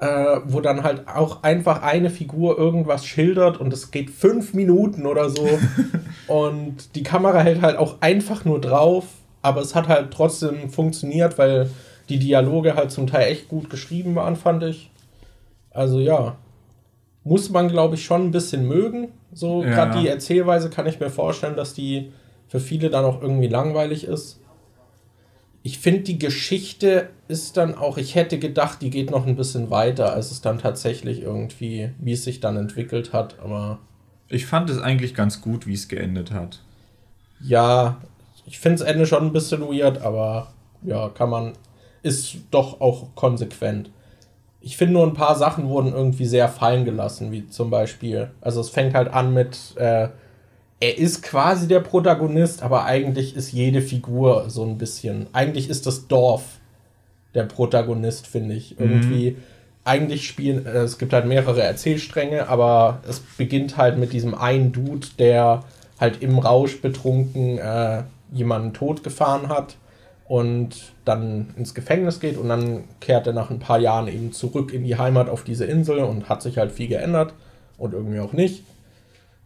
[0.01, 5.07] äh, wo dann halt auch einfach eine Figur irgendwas schildert und es geht fünf Minuten
[5.07, 5.47] oder so.
[6.27, 9.05] und die Kamera hält halt auch einfach nur drauf,
[9.43, 11.71] aber es hat halt trotzdem funktioniert, weil
[12.09, 14.91] die Dialoge halt zum Teil echt gut geschrieben waren, fand ich.
[15.71, 16.37] Also ja,
[17.23, 19.09] muss man glaube ich schon ein bisschen mögen.
[19.33, 19.71] So ja.
[19.71, 22.11] gerade die Erzählweise kann ich mir vorstellen, dass die
[22.49, 24.41] für viele dann auch irgendwie langweilig ist
[25.63, 29.71] ich finde, die Geschichte ist dann auch, ich hätte gedacht, die geht noch ein bisschen
[29.71, 33.79] weiter, als es dann tatsächlich irgendwie, wie es sich dann entwickelt hat, aber.
[34.29, 36.61] Ich fand es eigentlich ganz gut, wie es geendet hat.
[37.41, 38.01] Ja,
[38.47, 41.53] ich finde das Ende schon ein bisschen weird, aber ja, kann man,
[42.03, 43.91] ist doch auch konsequent.
[44.63, 48.61] Ich finde nur ein paar Sachen wurden irgendwie sehr fallen gelassen, wie zum Beispiel, also
[48.61, 50.09] es fängt halt an mit, äh,
[50.81, 55.27] er ist quasi der Protagonist, aber eigentlich ist jede Figur so ein bisschen.
[55.33, 56.43] Eigentlich ist das Dorf
[57.35, 58.79] der Protagonist, finde ich.
[58.79, 58.87] Mhm.
[58.87, 59.37] Irgendwie.
[59.85, 64.73] Eigentlich spielen, äh, es gibt halt mehrere Erzählstränge, aber es beginnt halt mit diesem einen
[64.73, 65.65] Dude, der
[65.99, 69.77] halt im Rausch betrunken äh, jemanden totgefahren hat
[70.29, 74.73] und dann ins Gefängnis geht und dann kehrt er nach ein paar Jahren eben zurück
[74.73, 77.35] in die Heimat auf diese Insel und hat sich halt viel geändert
[77.77, 78.63] und irgendwie auch nicht.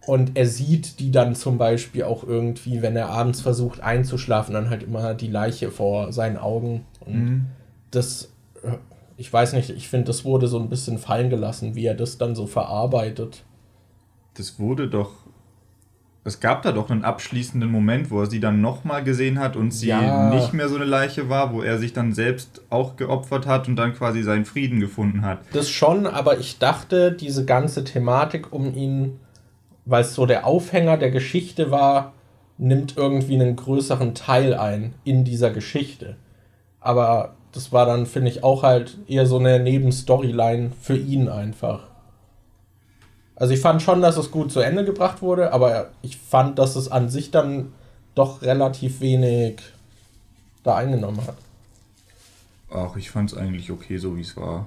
[0.07, 4.71] Und er sieht die dann zum Beispiel auch irgendwie, wenn er abends versucht einzuschlafen, dann
[4.71, 6.85] halt immer die Leiche vor seinen Augen.
[7.01, 7.47] Und mhm.
[7.90, 8.77] das, äh,
[9.17, 12.19] ich weiß nicht, ich finde, das wurde so ein bisschen fallen gelassen, wie er das
[12.19, 13.45] dann so verarbeitet.
[14.35, 15.12] Das wurde doch.
[16.27, 19.73] Es gab da doch einen abschließenden Moment, wo er sie dann nochmal gesehen hat und
[19.73, 20.31] sie ja.
[20.35, 23.77] nicht mehr so eine Leiche war, wo er sich dann selbst auch geopfert hat und
[23.77, 25.40] dann quasi seinen Frieden gefunden hat.
[25.53, 29.21] Das schon, aber ich dachte, diese ganze Thematik um ihn
[29.85, 32.12] weil es so der Aufhänger der Geschichte war,
[32.59, 36.16] nimmt irgendwie einen größeren Teil ein in dieser Geschichte.
[36.81, 41.88] Aber das war dann, finde ich, auch halt eher so eine Nebenstoryline für ihn einfach.
[43.37, 46.77] Also ich fand schon, dass es gut zu Ende gebracht wurde, aber ich fand, dass
[46.77, 47.73] es an sich dann
[48.14, 49.61] doch relativ wenig
[50.62, 51.37] da eingenommen hat.
[52.70, 54.66] Ach, ich fand es eigentlich okay, so wie es war.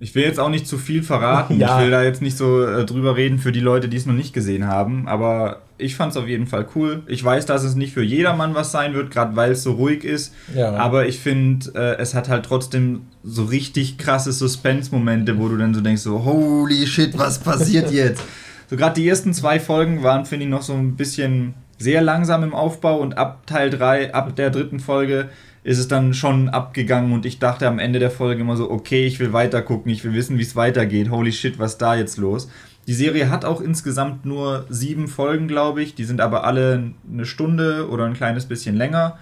[0.00, 1.58] Ich will jetzt auch nicht zu viel verraten.
[1.58, 1.76] Ja.
[1.78, 4.14] Ich will da jetzt nicht so äh, drüber reden für die Leute, die es noch
[4.14, 5.08] nicht gesehen haben.
[5.08, 7.02] Aber ich fand es auf jeden Fall cool.
[7.06, 10.04] Ich weiß, dass es nicht für jedermann was sein wird, gerade weil es so ruhig
[10.04, 10.34] ist.
[10.54, 10.74] Ja.
[10.74, 15.74] Aber ich finde, äh, es hat halt trotzdem so richtig krasse Suspense-Momente, wo du dann
[15.74, 18.22] so denkst, so, holy shit, was passiert jetzt?
[18.68, 22.42] so gerade die ersten zwei Folgen waren, finde ich, noch so ein bisschen sehr langsam
[22.42, 25.28] im Aufbau und ab Teil 3, ab der dritten Folge
[25.64, 29.06] ist es dann schon abgegangen und ich dachte am Ende der Folge immer so, okay,
[29.06, 31.10] ich will weiter gucken, ich will wissen, wie es weitergeht.
[31.10, 32.50] Holy shit, was da jetzt los?
[32.86, 35.94] Die Serie hat auch insgesamt nur sieben Folgen, glaube ich.
[35.94, 39.18] Die sind aber alle eine Stunde oder ein kleines bisschen länger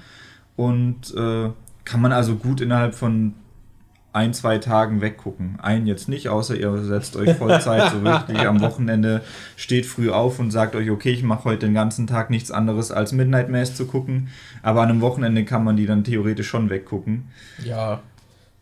[0.57, 1.51] und äh,
[1.85, 3.35] kann man also gut innerhalb von
[4.13, 5.59] ein, zwei Tagen weggucken.
[5.61, 9.23] Einen jetzt nicht, außer ihr setzt euch Vollzeit so wirklich am Wochenende,
[9.57, 12.91] steht früh auf und sagt euch, okay, ich mache heute den ganzen Tag nichts anderes
[12.93, 14.29] als Midnight Mass zu gucken.
[14.63, 17.29] Aber an einem Wochenende kann man die dann theoretisch schon weggucken.
[17.65, 18.01] Ja,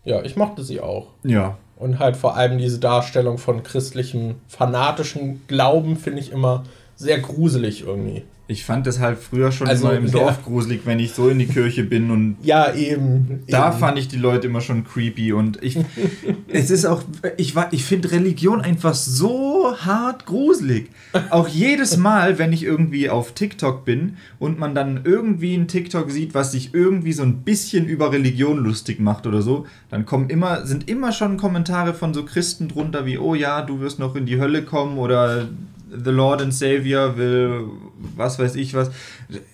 [0.03, 1.07] ja, ich mochte sie auch.
[1.23, 1.57] Ja.
[1.75, 6.63] Und halt vor allem diese Darstellung von christlichem, fanatischen Glauben finde ich immer
[6.95, 8.23] sehr gruselig irgendwie.
[8.51, 10.43] Ich fand das halt früher schon also, immer im Dorf ja.
[10.43, 12.35] gruselig, wenn ich so in die Kirche bin und.
[12.43, 13.43] Ja, eben.
[13.47, 13.79] Da eben.
[13.79, 15.77] fand ich die Leute immer schon creepy und ich.
[16.49, 17.01] es ist auch.
[17.37, 20.89] Ich, ich finde Religion einfach so hart gruselig.
[21.29, 26.11] Auch jedes Mal, wenn ich irgendwie auf TikTok bin und man dann irgendwie ein TikTok
[26.11, 30.29] sieht, was sich irgendwie so ein bisschen über Religion lustig macht oder so, dann kommen
[30.29, 34.15] immer, sind immer schon Kommentare von so Christen drunter wie, oh ja, du wirst noch
[34.15, 35.47] in die Hölle kommen oder
[35.91, 37.69] The Lord and Savior will
[38.15, 38.91] was weiß ich was.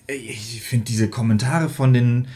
[0.06, 2.28] Ich finde diese Kommentare von den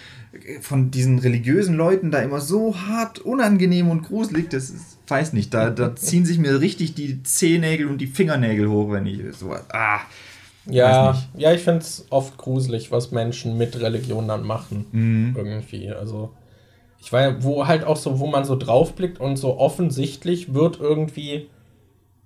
[0.61, 5.53] von diesen religiösen Leuten da immer so hart unangenehm und gruselig, das ist, weiß nicht,
[5.53, 9.53] da, da ziehen sich mir richtig die Zehennägel und die Fingernägel hoch, wenn ich so
[9.53, 10.01] ah
[10.67, 14.87] ja, ja, ich finde es oft gruselig, was Menschen mit Religion dann machen.
[14.93, 15.35] Mhm.
[15.37, 15.91] Irgendwie.
[15.91, 16.31] Also,
[17.01, 21.49] ich weiß, wo halt auch so, wo man so draufblickt und so offensichtlich wird irgendwie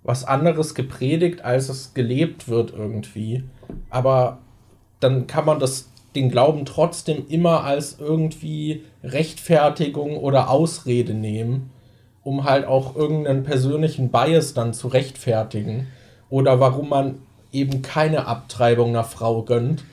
[0.07, 3.43] was anderes gepredigt, als es gelebt wird irgendwie.
[3.89, 4.39] Aber
[5.01, 11.71] dann kann man das, den Glauben trotzdem immer als irgendwie Rechtfertigung oder Ausrede nehmen,
[12.23, 15.87] um halt auch irgendeinen persönlichen Bias dann zu rechtfertigen.
[16.29, 17.15] Oder warum man
[17.51, 19.83] eben keine Abtreibung einer Frau gönnt.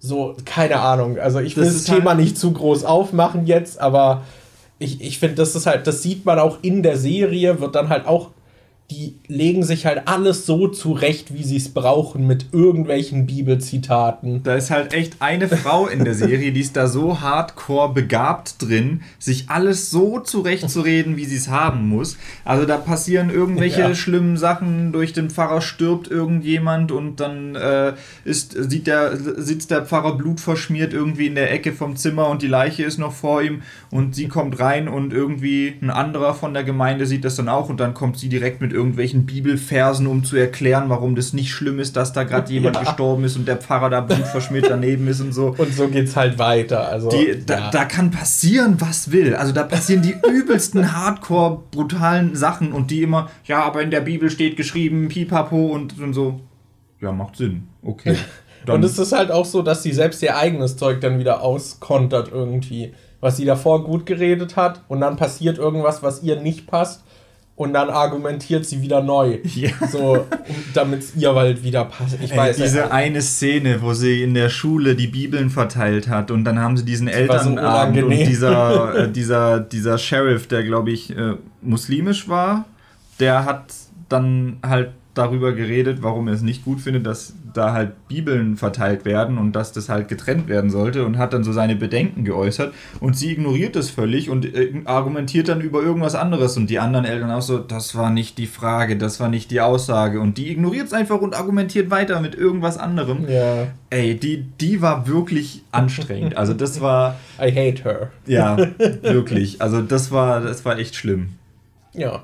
[0.00, 1.16] So, keine Ahnung.
[1.18, 4.22] Also ich will das, das Thema halt nicht zu groß aufmachen jetzt, aber
[4.80, 7.88] ich, ich finde, das ist halt, das sieht man auch in der Serie, wird dann
[7.88, 8.30] halt auch
[8.90, 14.42] die legen sich halt alles so zurecht, wie sie es brauchen, mit irgendwelchen Bibelzitaten.
[14.42, 18.56] Da ist halt echt eine Frau in der Serie, die ist da so hardcore begabt
[18.60, 22.18] drin, sich alles so zurechtzureden, wie sie es haben muss.
[22.44, 23.94] Also da passieren irgendwelche ja.
[23.94, 27.92] schlimmen Sachen, durch den Pfarrer stirbt irgendjemand und dann äh,
[28.24, 32.48] ist, sieht der, sitzt der Pfarrer blutverschmiert irgendwie in der Ecke vom Zimmer und die
[32.48, 36.64] Leiche ist noch vor ihm und sie kommt rein und irgendwie ein anderer von der
[36.64, 40.36] Gemeinde sieht das dann auch und dann kommt sie direkt mit irgendwelchen Bibelversen, um zu
[40.36, 42.82] erklären, warum das nicht schlimm ist, dass da gerade jemand ja.
[42.82, 45.54] gestorben ist und der Pfarrer da blutverschmiert daneben ist und so.
[45.60, 46.88] Und so geht's halt weiter.
[46.88, 47.70] Also, die, da, ja.
[47.70, 49.34] da, kann passieren, was will.
[49.34, 54.00] Also da passieren die übelsten, hardcore, brutalen Sachen und die immer, ja, aber in der
[54.00, 56.40] Bibel steht geschrieben, pipapo und, und so.
[57.00, 57.68] Ja, macht Sinn.
[57.82, 58.16] Okay.
[58.64, 58.76] Dann.
[58.76, 62.30] Und es ist halt auch so, dass sie selbst ihr eigenes Zeug dann wieder auskontert
[62.30, 62.92] irgendwie.
[63.20, 67.02] Was sie davor gut geredet hat und dann passiert irgendwas, was ihr nicht passt
[67.60, 69.38] und dann argumentiert sie wieder neu.
[69.44, 69.68] Ja.
[69.86, 70.26] So,
[70.72, 72.16] damit es ihr halt wieder passt.
[72.22, 76.08] Ich weiß Ey, diese ja, eine Szene, wo sie in der Schule die Bibeln verteilt
[76.08, 80.64] hat und dann haben sie diesen Elternabend so und dieser, äh, dieser, dieser Sheriff, der
[80.64, 82.64] glaube ich äh, muslimisch war,
[83.18, 83.74] der hat
[84.08, 89.04] dann halt darüber geredet, warum er es nicht gut findet, dass da halt Bibeln verteilt
[89.04, 92.72] werden und dass das halt getrennt werden sollte und hat dann so seine Bedenken geäußert
[93.00, 97.04] und sie ignoriert das völlig und äh, argumentiert dann über irgendwas anderes und die anderen
[97.04, 100.50] Eltern auch so, das war nicht die Frage, das war nicht die Aussage und die
[100.50, 103.28] ignoriert es einfach und argumentiert weiter mit irgendwas anderem.
[103.28, 103.68] Ja.
[103.90, 106.36] Ey, die, die war wirklich anstrengend.
[106.36, 107.16] Also das war...
[107.40, 108.10] I hate her.
[108.26, 108.56] Ja,
[109.02, 109.60] wirklich.
[109.60, 111.30] Also das war, das war echt schlimm.
[111.92, 112.22] Ja.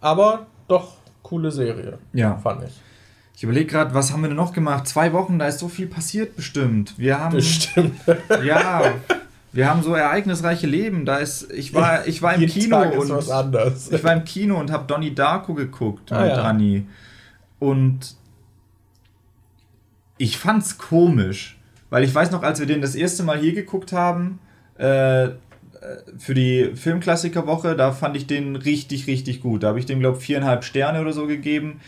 [0.00, 1.98] Aber doch coole Serie.
[2.12, 2.36] Ja.
[2.38, 2.80] Fand ich.
[3.40, 4.86] Ich überlege gerade, was haben wir denn noch gemacht?
[4.86, 6.92] Zwei Wochen, da ist so viel passiert bestimmt.
[6.98, 7.36] Wir haben.
[7.36, 7.98] Bestimmt.
[8.44, 8.82] Ja.
[9.50, 11.06] Wir haben so ereignisreiche Leben.
[11.06, 14.70] Da ist, ich war, ich war im Kino Tag und ich war im Kino und
[14.70, 16.42] habe Donnie Darko geguckt ah, mit ja.
[16.42, 16.86] Anni.
[17.58, 18.14] Und
[20.18, 23.94] ich fand's komisch, weil ich weiß noch, als wir den das erste Mal hier geguckt
[23.94, 24.38] haben,
[24.76, 25.30] äh,
[26.18, 29.62] für die Filmklassikerwoche, da fand ich den richtig, richtig gut.
[29.62, 31.80] Da habe ich dem, glaube ich, viereinhalb Sterne oder so gegeben.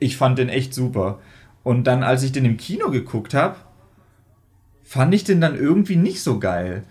[0.00, 1.20] Ich fand den echt super.
[1.62, 3.56] Und dann, als ich den im Kino geguckt habe,
[4.84, 6.84] fand ich den dann irgendwie nicht so geil.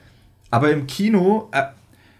[0.51, 1.63] Aber im Kino, äh,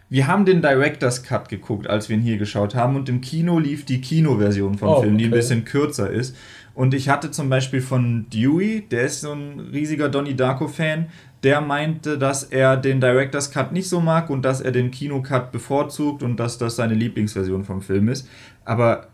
[0.10, 3.60] wir haben den Director's Cut geguckt, als wir ihn hier geschaut haben, und im Kino
[3.60, 5.40] lief die Kinoversion vom Oh, Film, die ein okay.
[5.40, 6.36] bisschen kürzer ist.
[6.74, 11.08] Und ich hatte zum Beispiel von Dewey, der ist so ein riesiger Donnie Darko-Fan,
[11.44, 15.52] der meinte, dass er den Director's Cut nicht so mag und dass er den Kino-Cut
[15.52, 18.28] bevorzugt und dass das seine Lieblingsversion vom Film ist.
[18.66, 19.08] Aber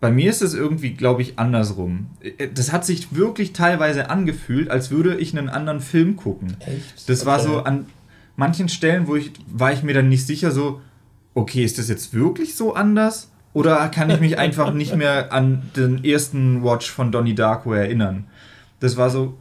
[0.00, 2.06] bei mir ist es irgendwie, glaube ich, andersrum.
[2.54, 6.56] Das hat sich wirklich teilweise angefühlt, als würde ich einen anderen Film gucken.
[6.60, 7.08] Echt?
[7.08, 7.48] Das war Okay.
[7.48, 7.86] so an
[8.36, 10.80] manchen Stellen, wo ich war ich mir dann nicht sicher, so,
[11.34, 13.30] okay, ist das jetzt wirklich so anders?
[13.54, 18.26] Oder kann ich mich einfach nicht mehr an den ersten Watch von Donnie Darko erinnern?
[18.80, 19.36] Das war so.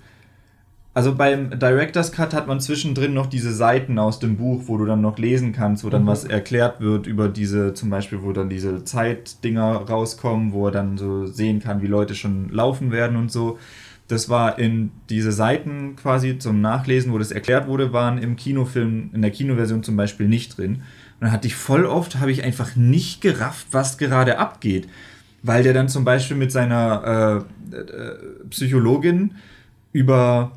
[0.97, 4.86] Also beim Director's Cut hat man zwischendrin noch diese Seiten aus dem Buch, wo du
[4.86, 6.07] dann noch lesen kannst, wo dann Mhm.
[6.07, 10.97] was erklärt wird über diese, zum Beispiel, wo dann diese Zeitdinger rauskommen, wo er dann
[10.97, 13.60] so sehen kann, wie Leute schon laufen werden und so.
[14.07, 19.12] Das war in diese Seiten quasi zum Nachlesen, wo das erklärt wurde, waren im Kinofilm,
[19.13, 20.77] in der Kinoversion zum Beispiel nicht drin.
[20.77, 20.81] Und
[21.19, 24.88] dann hatte ich voll oft, habe ich einfach nicht gerafft, was gerade abgeht.
[25.43, 28.15] Weil der dann zum Beispiel mit seiner äh, äh,
[28.49, 29.36] Psychologin
[29.93, 30.53] über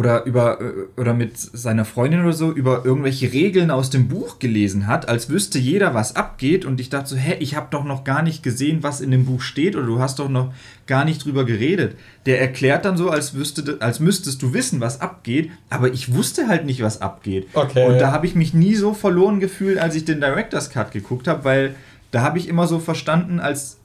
[0.00, 4.38] oder über äh, oder mit seiner Freundin oder so über irgendwelche Regeln aus dem Buch
[4.38, 7.84] gelesen hat, als wüsste jeder, was abgeht und ich dachte so, hä, ich habe doch
[7.84, 10.54] noch gar nicht gesehen, was in dem Buch steht oder du hast doch noch
[10.86, 11.96] gar nicht drüber geredet.
[12.24, 16.48] Der erklärt dann so, als wüsste als müsstest du wissen, was abgeht, aber ich wusste
[16.48, 17.48] halt nicht, was abgeht.
[17.52, 17.86] Okay.
[17.86, 21.28] Und da habe ich mich nie so verloren gefühlt, als ich den Director's Cut geguckt
[21.28, 21.74] habe, weil
[22.10, 23.79] da habe ich immer so verstanden, als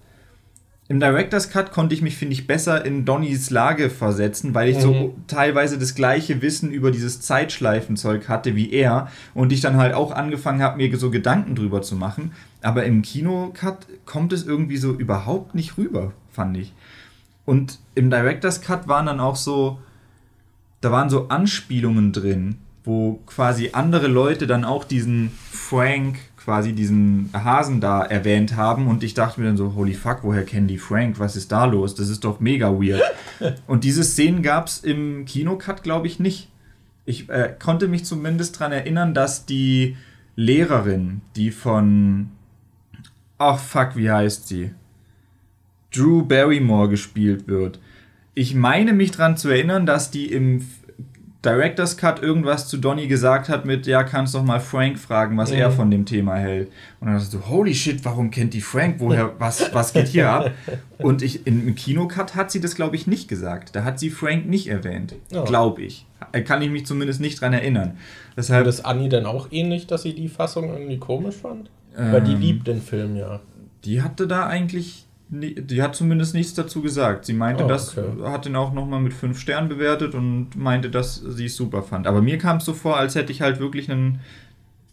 [0.88, 4.78] im Director's Cut konnte ich mich, finde ich, besser in Donnys Lage versetzen, weil ich
[4.78, 5.28] so Mhm.
[5.28, 10.12] teilweise das gleiche Wissen über dieses Zeitschleifenzeug hatte wie er und ich dann halt auch
[10.12, 12.34] angefangen habe, mir so Gedanken drüber zu machen.
[12.62, 16.71] Aber im Kino-Cut kommt es irgendwie so überhaupt nicht rüber, fand ich.
[17.45, 19.80] Und im Director's Cut waren dann auch so,
[20.82, 27.31] da waren so Anspielungen drin, wo quasi andere Leute dann auch diesen Frank, quasi diesen
[27.34, 30.77] Hasen da erwähnt haben und ich dachte mir dann so, holy fuck, woher kennen die
[30.77, 31.19] Frank?
[31.19, 31.95] Was ist da los?
[31.95, 33.01] Das ist doch mega weird.
[33.67, 36.49] und diese Szenen gab es im Kinocut, glaube ich, nicht.
[37.03, 39.97] Ich äh, konnte mich zumindest daran erinnern, dass die
[40.36, 42.29] Lehrerin, die von,
[43.39, 44.69] ach fuck, wie heißt sie?
[45.91, 47.79] Drew Barrymore gespielt wird.
[48.36, 50.63] Ich meine mich daran zu erinnern, dass die im
[51.45, 55.51] Director's Cut irgendwas zu Donny gesagt hat mit, ja, kannst doch mal Frank fragen, was
[55.51, 55.58] Mhm.
[55.58, 56.71] er von dem Thema hält.
[56.99, 58.95] Und dann so, holy shit, warum kennt die Frank?
[58.99, 60.51] Woher, was, was geht hier ab?
[60.97, 63.75] Und ich, im Kinocut hat sie das, glaube ich, nicht gesagt.
[63.75, 65.15] Da hat sie Frank nicht erwähnt.
[65.31, 65.43] Ja.
[65.43, 66.05] Glaube ich.
[66.45, 67.97] Kann ich mich zumindest nicht dran erinnern.
[68.36, 71.69] Deshalb, das Anni denn auch ähnlich, dass sie die Fassung irgendwie komisch fand?
[71.95, 72.41] Weil die Ähm.
[72.41, 73.39] liebt den Film ja.
[73.86, 77.25] die hatte da eigentlich, die hat zumindest nichts dazu gesagt.
[77.25, 78.07] Sie meinte, Oh, das okay.
[78.25, 82.05] hat ihn auch nochmal mit fünf Sternen bewertet und meinte, dass sie es super fand.
[82.07, 84.19] Aber mir kam es so vor, als hätte ich halt wirklich einen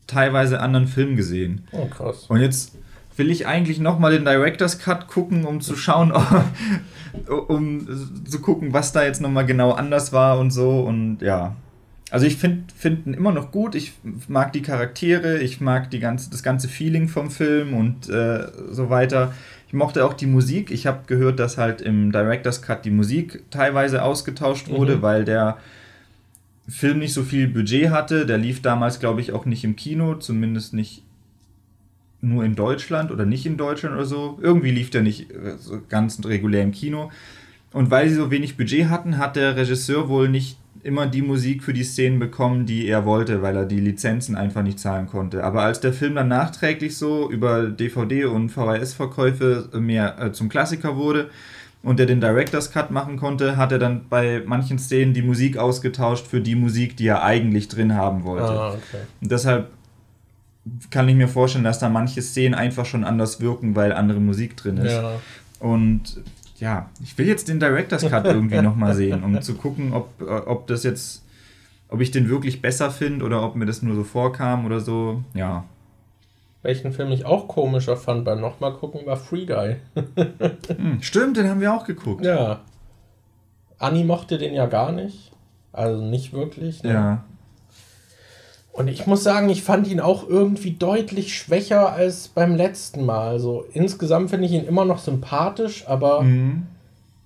[0.06, 1.62] teilweise anderen Film gesehen.
[1.72, 2.26] Oh, krass.
[2.28, 2.76] Und jetzt
[3.16, 6.12] will ich eigentlich nochmal den Director's Cut gucken, um zu schauen,
[7.48, 7.86] um
[8.26, 10.80] zu gucken, was da jetzt nochmal genau anders war und so.
[10.80, 11.56] Und ja.
[12.10, 13.74] Also ich finde find ihn immer noch gut.
[13.74, 13.92] Ich
[14.28, 18.90] mag die Charaktere, ich mag die ganze, das ganze Feeling vom Film und äh, so
[18.90, 19.32] weiter.
[19.72, 20.70] Ich mochte auch die Musik.
[20.70, 25.02] Ich habe gehört, dass halt im Director's Cut die Musik teilweise ausgetauscht wurde, Mhm.
[25.02, 25.56] weil der
[26.68, 28.26] Film nicht so viel Budget hatte.
[28.26, 31.02] Der lief damals, glaube ich, auch nicht im Kino, zumindest nicht
[32.20, 34.38] nur in Deutschland oder nicht in Deutschland oder so.
[34.42, 37.10] Irgendwie lief der nicht äh, so ganz regulär im Kino.
[37.72, 41.62] Und weil sie so wenig Budget hatten, hat der Regisseur wohl nicht immer die Musik
[41.62, 45.44] für die Szenen bekommen, die er wollte, weil er die Lizenzen einfach nicht zahlen konnte.
[45.44, 50.96] Aber als der Film dann nachträglich so über DVD und VHS-Verkäufe mehr äh, zum Klassiker
[50.96, 51.30] wurde
[51.82, 55.56] und er den Director's Cut machen konnte, hat er dann bei manchen Szenen die Musik
[55.56, 58.50] ausgetauscht für die Musik, die er eigentlich drin haben wollte.
[58.50, 59.02] Ah, okay.
[59.20, 59.70] Und deshalb
[60.90, 64.56] kann ich mir vorstellen, dass da manche Szenen einfach schon anders wirken, weil andere Musik
[64.56, 64.92] drin ist.
[64.92, 65.20] Ja.
[65.58, 66.20] Und
[66.62, 70.24] ja, ich will jetzt den Director's Cut irgendwie nochmal sehen, um zu gucken, ob, äh,
[70.24, 71.24] ob das jetzt,
[71.88, 75.24] ob ich den wirklich besser finde oder ob mir das nur so vorkam oder so.
[75.34, 75.64] Ja.
[76.62, 79.76] Welchen Film ich auch komischer fand beim nochmal gucken, war Free Guy.
[80.76, 82.24] Hm, stimmt, den haben wir auch geguckt.
[82.24, 82.60] Ja.
[83.78, 85.32] Anni mochte den ja gar nicht.
[85.72, 86.84] Also nicht wirklich.
[86.84, 86.92] Ne?
[86.92, 87.24] Ja.
[88.72, 93.28] Und ich muss sagen, ich fand ihn auch irgendwie deutlich schwächer als beim letzten Mal.
[93.28, 96.66] Also insgesamt finde ich ihn immer noch sympathisch, aber Mhm.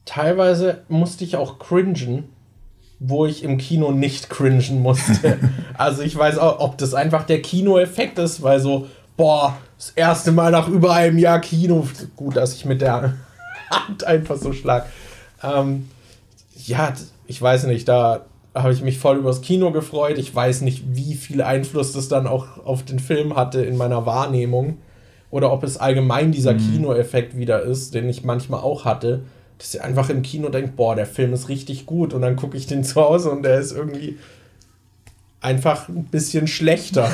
[0.04, 2.24] teilweise musste ich auch cringen,
[2.98, 5.38] wo ich im Kino nicht cringen musste.
[5.78, 8.86] also ich weiß auch, ob das einfach der Kinoeffekt ist, weil so,
[9.16, 11.86] boah, das erste Mal nach über einem Jahr Kino.
[12.16, 13.14] Gut, dass ich mit der
[13.70, 14.86] Hand einfach so schlag.
[15.42, 15.88] Ähm,
[16.64, 16.92] ja,
[17.26, 18.24] ich weiß nicht, da
[18.62, 20.18] habe ich mich voll übers Kino gefreut.
[20.18, 24.06] Ich weiß nicht, wie viel Einfluss das dann auch auf den Film hatte in meiner
[24.06, 24.78] Wahrnehmung.
[25.30, 26.58] Oder ob es allgemein dieser mhm.
[26.58, 29.22] Kinoeffekt wieder ist, den ich manchmal auch hatte.
[29.58, 32.14] Dass ihr einfach im Kino denkt, boah, der Film ist richtig gut.
[32.14, 34.18] Und dann gucke ich den zu Hause und der ist irgendwie
[35.40, 37.10] einfach ein bisschen schlechter.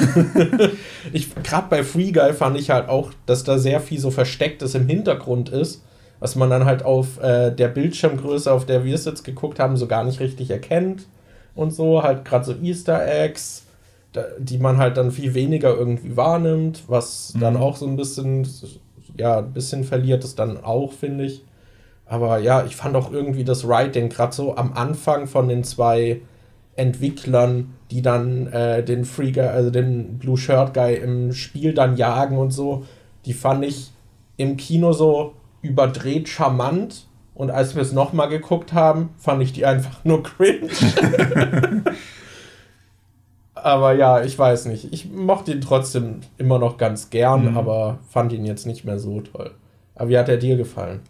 [1.12, 4.74] ich gerade bei Free Guy fand ich halt auch, dass da sehr viel so verstecktes
[4.74, 5.82] im Hintergrund ist,
[6.20, 9.76] was man dann halt auf äh, der Bildschirmgröße, auf der wir es jetzt geguckt haben,
[9.76, 11.06] so gar nicht richtig erkennt
[11.54, 13.66] und so, halt gerade so Easter Eggs,
[14.38, 17.40] die man halt dann viel weniger irgendwie wahrnimmt, was mhm.
[17.40, 18.46] dann auch so ein bisschen
[19.16, 21.44] ja, ein bisschen verliert es dann auch, finde ich.
[22.06, 26.20] Aber ja, ich fand auch irgendwie das Writing gerade so am Anfang von den zwei
[26.76, 31.96] Entwicklern, die dann äh, den Free Guy, also den Blue Shirt Guy im Spiel dann
[31.96, 32.84] jagen und so,
[33.24, 33.92] die fand ich
[34.36, 37.06] im Kino so überdreht charmant.
[37.34, 40.68] Und als wir es nochmal geguckt haben, fand ich die einfach nur cringe.
[43.54, 44.92] aber ja, ich weiß nicht.
[44.92, 47.56] Ich mochte ihn trotzdem immer noch ganz gern, mhm.
[47.56, 49.52] aber fand ihn jetzt nicht mehr so toll.
[49.94, 51.00] Aber wie hat er dir gefallen?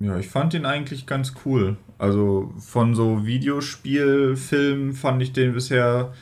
[0.00, 1.76] Ja, ich fand ihn eigentlich ganz cool.
[1.98, 6.12] Also von so Videospielfilmen fand ich den bisher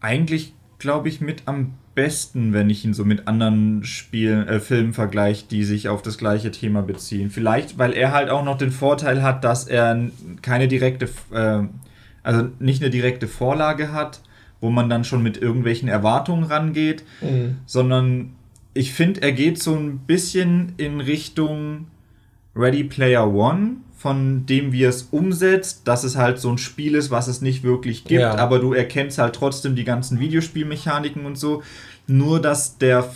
[0.00, 4.92] eigentlich, glaube ich, mit am besten, wenn ich ihn so mit anderen Spielen, äh, Filmen
[4.92, 7.28] vergleiche, die sich auf das gleiche Thema beziehen.
[7.28, 10.08] Vielleicht, weil er halt auch noch den Vorteil hat, dass er
[10.40, 11.64] keine direkte, äh,
[12.22, 14.20] also nicht eine direkte Vorlage hat,
[14.60, 17.56] wo man dann schon mit irgendwelchen Erwartungen rangeht, mhm.
[17.66, 18.30] sondern
[18.74, 21.88] ich finde, er geht so ein bisschen in Richtung
[22.54, 27.10] Ready Player One, von dem wie es umsetzt, dass es halt so ein Spiel ist,
[27.10, 28.36] was es nicht wirklich gibt, ja.
[28.36, 31.62] aber du erkennst halt trotzdem die ganzen Videospielmechaniken und so.
[32.06, 33.10] Nur dass der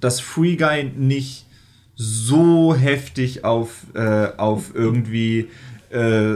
[0.00, 1.46] das Free Guy nicht
[1.94, 5.48] so heftig auf, äh, auf irgendwie
[5.90, 6.34] äh,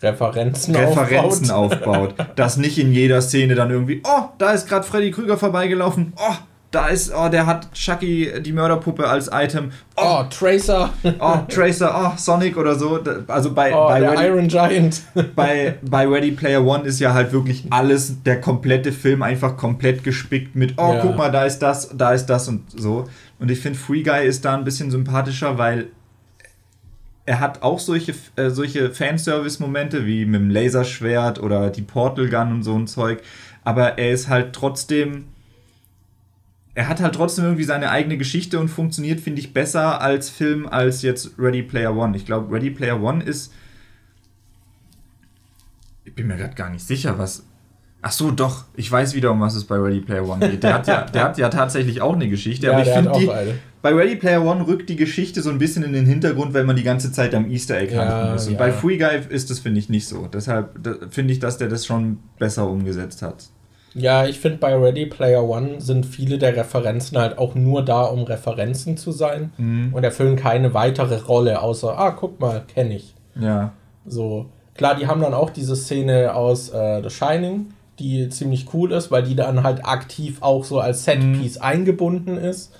[0.00, 2.18] Referenzen, Referenzen aufbaut.
[2.18, 2.26] aufbaut.
[2.36, 6.34] dass nicht in jeder Szene dann irgendwie, oh, da ist gerade Freddy Krüger vorbeigelaufen, oh,
[6.74, 9.70] da ist, oh, der hat Chucky, die Mörderpuppe, als Item.
[9.96, 10.92] Oh, oh Tracer.
[11.20, 13.00] Oh, Tracer, oh, Sonic oder so.
[13.28, 15.02] Also bei, oh, bei der Ready, Iron Giant.
[15.36, 20.02] bei, bei Ready Player One ist ja halt wirklich alles, der komplette Film einfach komplett
[20.02, 21.00] gespickt mit, oh, ja.
[21.00, 23.08] guck mal, da ist das, da ist das und so.
[23.38, 25.88] Und ich finde, Free Guy ist da ein bisschen sympathischer, weil
[27.26, 32.52] er hat auch solche, äh, solche Fanservice-Momente wie mit dem Laserschwert oder die Portal Gun
[32.52, 33.22] und so ein Zeug.
[33.62, 35.24] Aber er ist halt trotzdem
[36.74, 40.66] er hat halt trotzdem irgendwie seine eigene Geschichte und funktioniert, finde ich, besser als Film
[40.66, 42.16] als jetzt Ready Player One.
[42.16, 43.52] Ich glaube, Ready Player One ist.
[46.04, 47.44] Ich bin mir gerade gar nicht sicher, was.
[48.02, 48.64] Ach so, doch.
[48.74, 50.62] Ich weiß wieder, um was es bei Ready Player One geht.
[50.62, 52.66] Der hat ja, der hat ja tatsächlich auch eine Geschichte.
[52.66, 55.92] Ja, aber ich finde, bei Ready Player One rückt die Geschichte so ein bisschen in
[55.92, 58.46] den Hintergrund, wenn man die ganze Zeit am Easter Egg ja, ist.
[58.46, 58.58] Und ja.
[58.58, 60.26] bei Free Guy ist das, finde ich, nicht so.
[60.26, 60.70] Deshalb
[61.10, 63.48] finde ich, dass der das schon besser umgesetzt hat.
[63.94, 68.02] Ja, ich finde bei Ready Player One sind viele der Referenzen halt auch nur da,
[68.02, 69.94] um Referenzen zu sein mhm.
[69.94, 73.14] und erfüllen keine weitere Rolle, außer, ah, guck mal, kenne ich.
[73.38, 73.72] Ja.
[74.04, 74.46] So.
[74.74, 77.66] Klar, die haben dann auch diese Szene aus äh, The Shining,
[78.00, 81.62] die ziemlich cool ist, weil die dann halt aktiv auch so als Setpiece mhm.
[81.62, 82.74] eingebunden ist.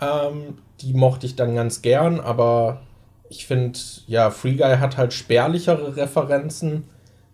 [0.00, 2.80] Ähm, die mochte ich dann ganz gern, aber
[3.28, 6.84] ich finde, ja, Free Guy hat halt spärlichere Referenzen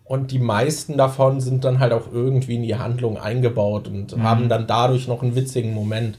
[0.05, 4.23] und die meisten davon sind dann halt auch irgendwie in die Handlung eingebaut und mhm.
[4.23, 6.17] haben dann dadurch noch einen witzigen Moment.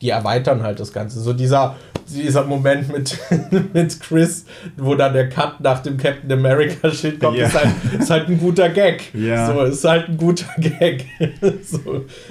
[0.00, 1.20] Die erweitern halt das Ganze.
[1.20, 1.76] So dieser,
[2.06, 3.18] dieser Moment mit,
[3.72, 4.44] mit Chris,
[4.76, 7.46] wo dann der Cut nach dem Captain America Shit kommt, ja.
[7.46, 7.68] ist, halt,
[7.98, 9.14] ist halt ein guter Gag.
[9.14, 9.46] Ja.
[9.46, 11.06] So, ist halt ein guter Gag.
[11.62, 11.78] so,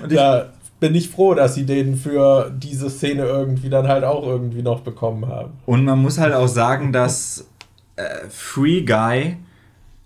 [0.03, 4.25] und da bin ich froh, dass sie den für diese Szene irgendwie dann halt auch
[4.25, 5.53] irgendwie noch bekommen haben.
[5.65, 7.47] Und man muss halt auch sagen, dass
[7.95, 9.37] äh, Free Guy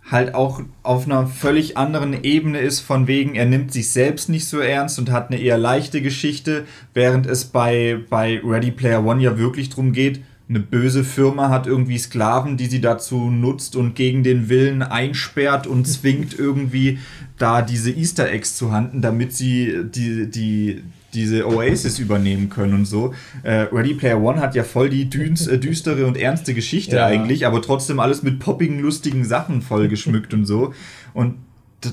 [0.09, 4.47] halt auch auf einer völlig anderen Ebene ist, von wegen, er nimmt sich selbst nicht
[4.47, 9.21] so ernst und hat eine eher leichte Geschichte, während es bei, bei Ready Player One
[9.21, 13.95] ja wirklich darum geht, eine böse Firma hat irgendwie Sklaven, die sie dazu nutzt und
[13.95, 16.99] gegen den Willen einsperrt und zwingt irgendwie
[17.37, 20.83] da diese Easter Eggs zu handen, damit sie die, die,
[21.17, 23.13] diese Oasis übernehmen können und so.
[23.43, 27.05] Äh, Ready Player One hat ja voll die düns, äh, düstere und ernste Geschichte ja.
[27.07, 30.73] eigentlich, aber trotzdem alles mit poppigen, lustigen Sachen voll geschmückt und so.
[31.13, 31.35] Und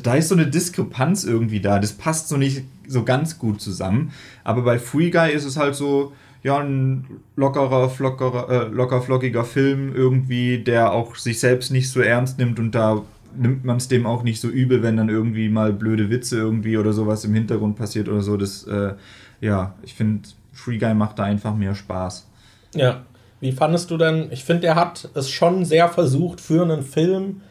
[0.02, 1.78] da ist so eine Diskrepanz irgendwie da.
[1.78, 4.12] Das passt so nicht so ganz gut zusammen.
[4.44, 6.12] Aber bei Free Guy ist es halt so,
[6.42, 7.06] ja, ein
[7.36, 12.58] lockerer, flockerer, äh, locker flockiger Film irgendwie, der auch sich selbst nicht so ernst nimmt
[12.58, 13.02] und da
[13.36, 16.76] nimmt man es dem auch nicht so übel, wenn dann irgendwie mal blöde Witze irgendwie
[16.76, 18.36] oder sowas im Hintergrund passiert oder so.
[18.36, 18.94] Das, äh,
[19.40, 22.28] ja, ich finde, Free Guy macht da einfach mehr Spaß.
[22.74, 23.04] Ja.
[23.40, 24.28] Wie fandest du denn?
[24.30, 27.42] Ich finde, er hat es schon sehr versucht, für einen Film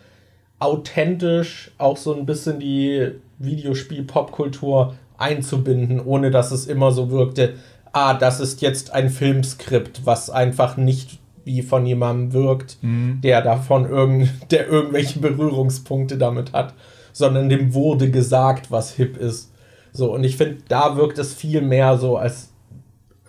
[0.57, 7.55] authentisch auch so ein bisschen die Videospiel-Popkultur einzubinden, ohne dass es immer so wirkte,
[7.91, 13.19] ah, das ist jetzt ein Filmskript, was einfach nicht wie von jemandem wirkt, mhm.
[13.21, 16.73] der davon irgend, der irgendwelche Berührungspunkte damit hat,
[17.11, 19.51] sondern dem wurde gesagt, was hip ist.
[19.91, 22.51] So, und ich finde, da wirkt es viel mehr so, als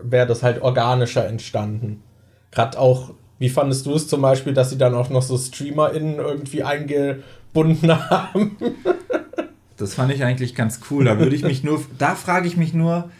[0.00, 2.02] wäre das halt organischer entstanden.
[2.50, 6.16] Gerade auch, wie fandest du es zum Beispiel, dass sie dann auch noch so StreamerInnen
[6.16, 8.56] irgendwie eingebunden haben?
[9.76, 11.04] das fand ich eigentlich ganz cool.
[11.04, 13.10] Da würde ich mich nur, da frage ich mich nur,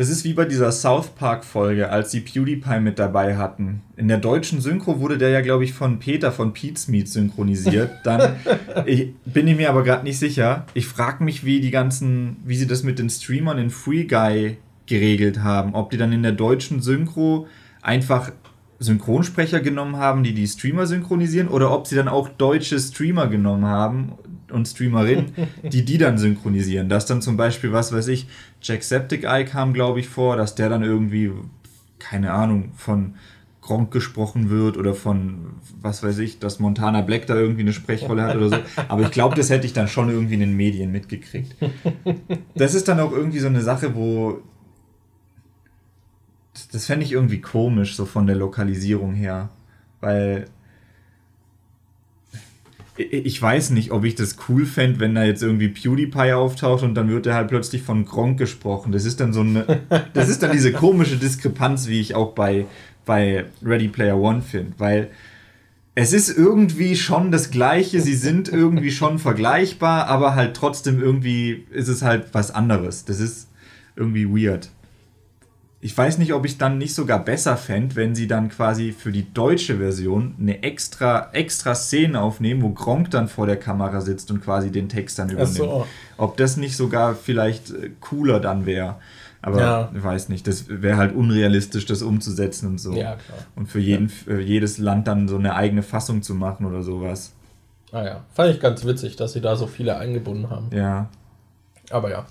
[0.00, 3.82] das ist wie bei dieser South Park-Folge, als sie PewDiePie mit dabei hatten.
[3.96, 7.90] In der deutschen Synchro wurde der ja, glaube ich, von Peter von Pete's Meat synchronisiert.
[8.02, 8.36] Dann
[8.86, 10.64] ich, bin ich mir aber gerade nicht sicher.
[10.72, 14.56] Ich frage mich, wie die ganzen, wie sie das mit den Streamern in Free Guy
[14.86, 15.74] geregelt haben.
[15.74, 17.46] Ob die dann in der deutschen Synchro
[17.82, 18.32] einfach
[18.80, 23.66] Synchronsprecher genommen haben, die die Streamer synchronisieren, oder ob sie dann auch deutsche Streamer genommen
[23.66, 24.12] haben
[24.50, 26.88] und Streamerinnen, die die dann synchronisieren.
[26.88, 28.26] Dass dann zum Beispiel, was weiß ich,
[28.62, 31.30] Jacksepticeye kam, glaube ich, vor, dass der dann irgendwie,
[31.98, 33.14] keine Ahnung, von
[33.60, 35.50] Gronk gesprochen wird oder von,
[35.82, 38.56] was weiß ich, dass Montana Black da irgendwie eine Sprechrolle hat oder so.
[38.88, 41.54] Aber ich glaube, das hätte ich dann schon irgendwie in den Medien mitgekriegt.
[42.54, 44.42] Das ist dann auch irgendwie so eine Sache, wo
[46.72, 49.50] das fände ich irgendwie komisch, so von der Lokalisierung her.
[50.00, 50.46] Weil
[52.96, 56.94] ich weiß nicht, ob ich das cool fände, wenn da jetzt irgendwie PewDiePie auftaucht und
[56.94, 58.92] dann wird er halt plötzlich von Gronk gesprochen.
[58.92, 59.80] Das ist dann so eine.
[60.12, 62.66] das ist dann diese komische Diskrepanz, wie ich auch bei,
[63.04, 64.74] bei Ready Player One finde.
[64.78, 65.10] Weil
[65.94, 71.66] es ist irgendwie schon das Gleiche, sie sind irgendwie schon vergleichbar, aber halt trotzdem irgendwie
[71.70, 73.04] ist es halt was anderes.
[73.04, 73.48] Das ist
[73.96, 74.70] irgendwie weird
[75.82, 79.12] ich weiß nicht, ob ich dann nicht sogar besser fände, wenn sie dann quasi für
[79.12, 84.30] die deutsche Version eine extra, extra Szene aufnehmen, wo Gronk dann vor der Kamera sitzt
[84.30, 85.56] und quasi den Text dann übernimmt.
[85.56, 85.86] So.
[86.18, 88.96] Ob das nicht sogar vielleicht äh, cooler dann wäre.
[89.40, 89.90] Aber ja.
[89.94, 92.92] ich weiß nicht, das wäre halt unrealistisch, das umzusetzen und so.
[92.92, 93.38] Ja, klar.
[93.56, 97.32] Und für, jeden, für jedes Land dann so eine eigene Fassung zu machen oder sowas.
[97.90, 100.68] Ah ja, fand ich ganz witzig, dass sie da so viele eingebunden haben.
[100.76, 101.08] Ja.
[101.90, 102.26] Aber ja.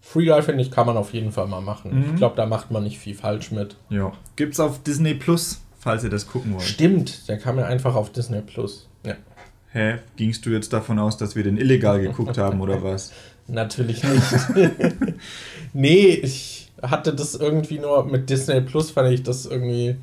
[0.00, 1.94] Free Guy, finde ich, kann man auf jeden Fall mal machen.
[1.94, 2.04] Mhm.
[2.10, 3.76] Ich glaube, da macht man nicht viel falsch mit.
[3.90, 4.12] Ja.
[4.36, 6.62] Gibt's auf Disney Plus, falls ihr das gucken wollt.
[6.62, 8.88] Stimmt, der kam ja einfach auf Disney Plus.
[9.04, 9.16] Ja.
[9.72, 9.98] Hä?
[10.16, 13.12] Gingst du jetzt davon aus, dass wir den illegal geguckt haben oder was?
[13.46, 14.22] Natürlich nicht.
[15.72, 19.96] nee, ich hatte das irgendwie nur mit Disney Plus, fand ich das irgendwie.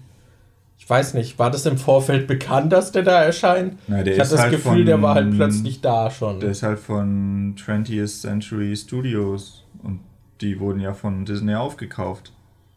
[0.87, 3.77] Ich weiß nicht, war das im Vorfeld bekannt, dass der da erscheint?
[3.87, 6.39] Na, der ich hatte das halt Gefühl, von, der war halt plötzlich da schon.
[6.39, 9.65] Der ist halt von 20th Century Studios.
[9.83, 9.99] Und
[10.39, 12.31] die wurden ja von Disney aufgekauft.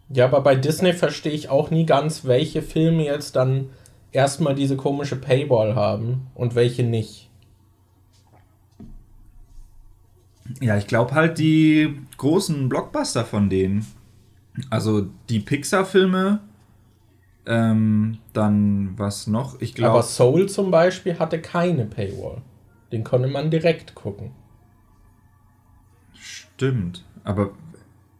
[0.08, 3.68] Ja, aber bei Disney verstehe ich auch nie ganz, welche Filme jetzt dann
[4.11, 7.30] erstmal diese komische Paywall haben und welche nicht.
[10.61, 13.86] Ja, ich glaube halt die großen Blockbuster von denen.
[14.68, 16.40] Also die Pixar-Filme,
[17.47, 19.61] ähm, dann was noch?
[19.61, 19.93] Ich glaube.
[19.93, 22.38] Aber Soul zum Beispiel hatte keine Paywall.
[22.93, 24.32] Den konnte man direkt gucken.
[26.14, 27.05] Stimmt.
[27.24, 27.51] Aber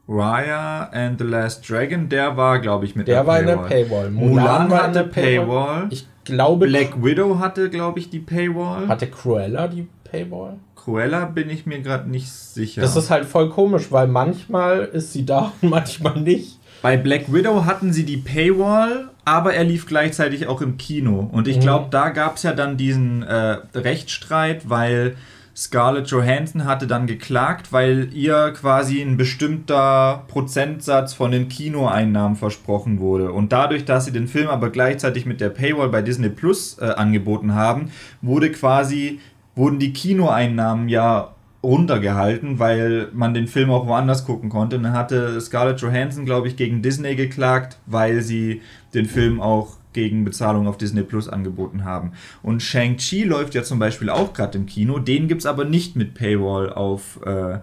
[0.09, 3.55] Raya and the Last Dragon, der war, glaube ich, mit der war Paywall.
[3.55, 4.11] in der Paywall.
[4.11, 5.47] Mulan, Mulan war hatte Paywall.
[5.47, 5.87] Paywall.
[5.91, 6.67] Ich glaube.
[6.67, 8.89] Black Widow hatte, glaube ich, die Paywall.
[8.89, 10.59] Hatte Cruella die Paywall?
[10.77, 12.81] Cruella bin ich mir gerade nicht sicher.
[12.81, 16.60] Das ist halt voll komisch, weil manchmal ist sie da und manchmal nicht.
[16.83, 21.29] Bei Black Widow hatten sie die Paywall, aber er lief gleichzeitig auch im Kino.
[21.31, 21.91] Und ich glaube, mhm.
[21.91, 25.17] da gab es ja dann diesen äh, Rechtsstreit, weil
[25.55, 32.99] Scarlett Johansson hatte dann geklagt, weil ihr quasi ein bestimmter Prozentsatz von den Kinoeinnahmen versprochen
[32.99, 33.33] wurde.
[33.33, 36.87] Und dadurch, dass sie den Film aber gleichzeitig mit der Paywall bei Disney Plus äh,
[36.87, 37.91] angeboten haben,
[38.23, 39.21] wurde quasi,
[39.55, 44.77] wurden die Kinoeinnahmen ja runtergehalten, weil man den Film auch woanders gucken konnte.
[44.77, 48.63] Und dann hatte Scarlett Johansson, glaube ich, gegen Disney geklagt, weil sie
[48.95, 52.13] den Film auch gegen Bezahlung auf Disney Plus angeboten haben.
[52.43, 55.97] Und Shang-Chi läuft ja zum Beispiel auch gerade im Kino, den gibt es aber nicht
[55.97, 57.59] mit Paywall auf, äh,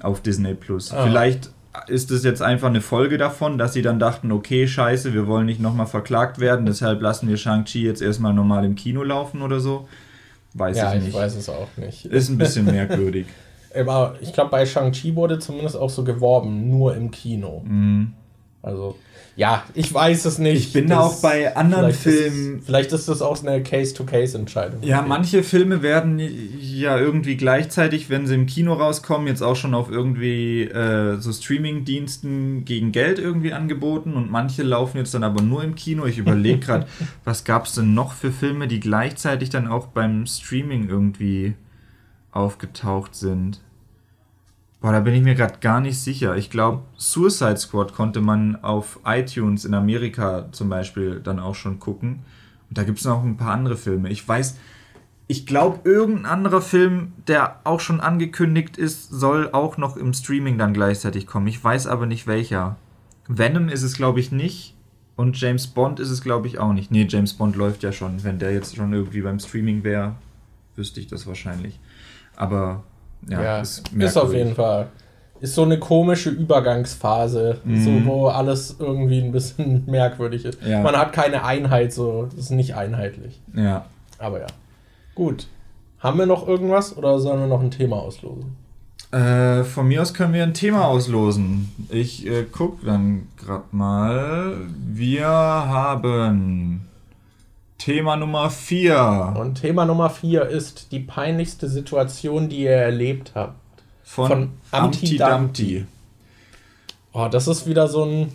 [0.00, 0.92] auf Disney Plus.
[0.92, 1.04] Ah.
[1.04, 1.50] Vielleicht
[1.86, 5.46] ist es jetzt einfach eine Folge davon, dass sie dann dachten, okay, scheiße, wir wollen
[5.46, 9.60] nicht nochmal verklagt werden, deshalb lassen wir Shang-Chi jetzt erstmal normal im Kino laufen oder
[9.60, 9.88] so.
[10.54, 11.08] Weiß ja, ich nicht.
[11.08, 12.06] ich weiß es auch nicht.
[12.06, 13.26] Ist ein bisschen merkwürdig.
[13.74, 17.62] Aber ich glaube, bei Shang-Chi wurde zumindest auch so geworben, nur im Kino.
[17.64, 18.14] Mhm.
[18.62, 18.96] Also,
[19.36, 20.66] ja, ich weiß es nicht.
[20.66, 22.58] Ich bin da auch bei anderen vielleicht Filmen.
[22.58, 24.82] Ist, vielleicht ist das auch eine Case-to-Case-Entscheidung.
[24.82, 26.20] Ja, manche Filme werden
[26.60, 31.32] ja irgendwie gleichzeitig, wenn sie im Kino rauskommen, jetzt auch schon auf irgendwie äh, so
[31.32, 36.04] Streaming-Diensten gegen Geld irgendwie angeboten und manche laufen jetzt dann aber nur im Kino.
[36.04, 36.86] Ich überlege gerade,
[37.24, 41.54] was gab es denn noch für Filme, die gleichzeitig dann auch beim Streaming irgendwie
[42.30, 43.60] aufgetaucht sind?
[44.80, 46.36] Boah, da bin ich mir gerade gar nicht sicher.
[46.36, 51.78] Ich glaube, Suicide Squad konnte man auf iTunes in Amerika zum Beispiel dann auch schon
[51.78, 52.20] gucken.
[52.68, 54.08] Und da gibt es noch ein paar andere Filme.
[54.08, 54.56] Ich weiß,
[55.26, 60.56] ich glaube, irgendein anderer Film, der auch schon angekündigt ist, soll auch noch im Streaming
[60.56, 61.46] dann gleichzeitig kommen.
[61.46, 62.76] Ich weiß aber nicht welcher.
[63.28, 64.74] Venom ist es, glaube ich, nicht.
[65.14, 66.90] Und James Bond ist es, glaube ich, auch nicht.
[66.90, 68.24] Nee, James Bond läuft ja schon.
[68.24, 70.14] Wenn der jetzt schon irgendwie beim Streaming wäre,
[70.74, 71.78] wüsste ich das wahrscheinlich.
[72.34, 72.82] Aber
[73.28, 74.88] ja, ja ist, ist, auf jeden Fall.
[75.40, 77.84] Ist so eine komische Übergangsphase, mhm.
[77.84, 80.58] so, wo alles irgendwie ein bisschen merkwürdig ist.
[80.62, 80.82] Ja.
[80.82, 83.40] Man hat keine Einheit, so ist nicht einheitlich.
[83.54, 83.86] Ja.
[84.18, 84.46] Aber ja.
[85.14, 85.46] Gut.
[85.98, 88.56] Haben wir noch irgendwas oder sollen wir noch ein Thema auslosen?
[89.12, 91.72] Äh, von mir aus können wir ein Thema auslosen.
[91.90, 94.56] Ich äh, guck dann gerade mal.
[94.86, 96.82] Wir haben
[97.80, 99.34] Thema Nummer 4.
[99.38, 103.58] Und Thema Nummer 4 ist die peinlichste Situation, die ihr erlebt habt.
[104.04, 105.86] Von, Von Amti Dumpty.
[107.12, 108.32] Oh, das ist wieder so ein.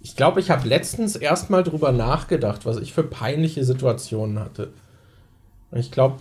[0.00, 4.70] Ich glaube, ich habe letztens erstmal drüber nachgedacht, was ich für peinliche Situationen hatte.
[5.72, 6.20] Ich glaube,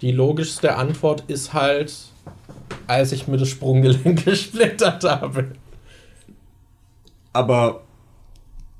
[0.00, 1.94] die logischste Antwort ist halt,
[2.86, 5.52] als ich mir das Sprunggelenk gesplittert habe.
[7.34, 7.82] Aber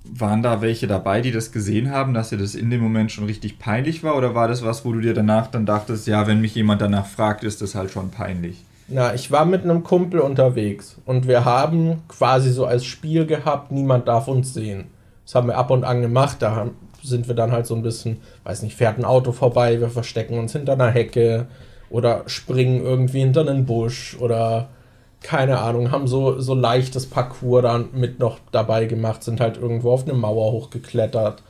[0.04, 3.24] waren da welche dabei, die das gesehen haben, dass dir das in dem Moment schon
[3.24, 4.16] richtig peinlich war?
[4.16, 7.06] Oder war das was, wo du dir danach dann dachtest, ja, wenn mich jemand danach
[7.06, 8.64] fragt, ist das halt schon peinlich?
[8.88, 13.70] Na, ich war mit einem Kumpel unterwegs und wir haben quasi so als Spiel gehabt,
[13.72, 14.84] niemand darf uns sehen.
[15.24, 16.68] Das haben wir ab und an gemacht, da
[17.02, 20.38] sind wir dann halt so ein bisschen, weiß nicht, fährt ein Auto vorbei, wir verstecken
[20.38, 21.46] uns hinter einer Hecke
[21.90, 24.68] oder springen irgendwie hinter einen Busch oder
[25.22, 29.92] keine Ahnung, haben so, so leichtes Parcours dann mit noch dabei gemacht, sind halt irgendwo
[29.92, 31.42] auf eine Mauer hochgeklettert.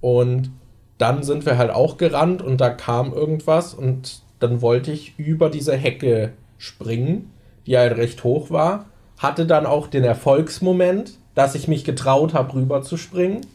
[0.00, 0.50] Und
[0.98, 5.50] dann sind wir halt auch gerannt und da kam irgendwas und dann wollte ich über
[5.50, 7.30] diese Hecke springen,
[7.66, 8.86] die halt recht hoch war.
[9.18, 13.46] Hatte dann auch den Erfolgsmoment, dass ich mich getraut habe, rüber zu springen.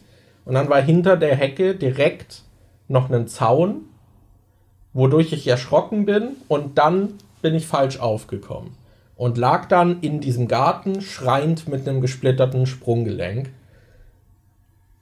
[0.44, 2.42] Und dann war hinter der Hecke direkt
[2.88, 3.82] noch ein Zaun,
[4.94, 8.77] wodurch ich erschrocken bin und dann bin ich falsch aufgekommen
[9.18, 13.50] und lag dann in diesem Garten schreiend mit einem gesplitterten Sprunggelenk.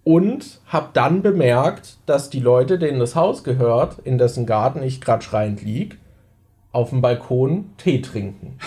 [0.05, 5.01] Und habe dann bemerkt, dass die Leute, denen das Haus gehört, in dessen Garten ich
[5.01, 5.99] gerade schreiend lieg,
[6.73, 8.59] auf dem Balkon Tee trinken.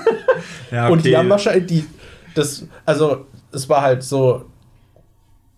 [0.70, 0.92] ja, okay.
[0.92, 1.84] Und die haben wahrscheinlich die,
[2.34, 4.44] das, also es war halt so,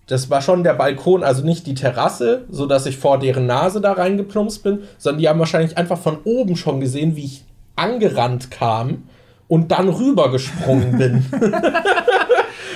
[0.06, 3.82] das war schon der Balkon, also nicht die Terrasse, so dass ich vor deren Nase
[3.82, 7.44] da reingeplumpst bin, sondern die haben wahrscheinlich einfach von oben schon gesehen, wie ich
[7.80, 9.08] angerannt kam
[9.48, 11.26] und dann rübergesprungen bin.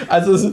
[0.08, 0.52] also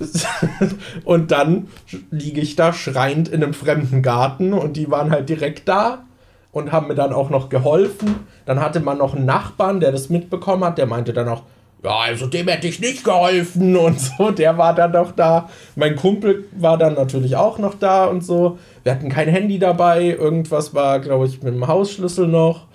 [1.04, 1.68] und dann
[2.10, 6.04] liege ich da schreiend in einem fremden Garten und die waren halt direkt da
[6.52, 8.26] und haben mir dann auch noch geholfen.
[8.46, 11.42] Dann hatte man noch einen Nachbarn, der das mitbekommen hat, der meinte dann auch,
[11.84, 15.48] ja, also dem hätte ich nicht geholfen und so, der war dann noch da.
[15.76, 18.58] Mein Kumpel war dann natürlich auch noch da und so.
[18.82, 22.67] Wir hatten kein Handy dabei, irgendwas war, glaube ich, mit dem Hausschlüssel noch.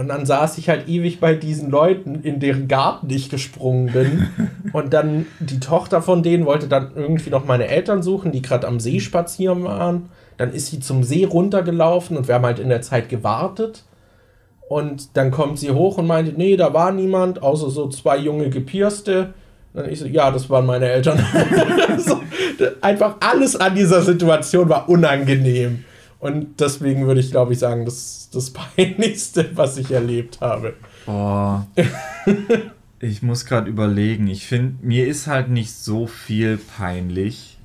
[0.00, 4.30] Und dann saß ich halt ewig bei diesen Leuten, in deren Garten ich gesprungen bin.
[4.72, 8.66] und dann die Tochter von denen wollte dann irgendwie noch meine Eltern suchen, die gerade
[8.66, 10.08] am See spazieren waren.
[10.38, 13.84] Dann ist sie zum See runtergelaufen und wir haben halt in der Zeit gewartet.
[14.70, 18.48] Und dann kommt sie hoch und meinte, nee, da war niemand, außer so zwei junge
[18.48, 19.34] Gepierste.
[19.74, 21.22] Dann ich so, ja, das waren meine Eltern.
[21.98, 22.22] so,
[22.80, 25.84] einfach alles an dieser Situation war unangenehm.
[26.20, 30.74] Und deswegen würde ich, glaube ich, sagen, das ist das Peinlichste, was ich erlebt habe.
[31.06, 31.66] Boah.
[33.00, 34.28] ich muss gerade überlegen.
[34.28, 37.58] Ich finde, mir ist halt nicht so viel peinlich.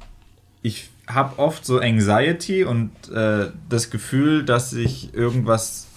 [0.62, 5.88] Ich habe oft so Anxiety und äh, das Gefühl, dass ich irgendwas.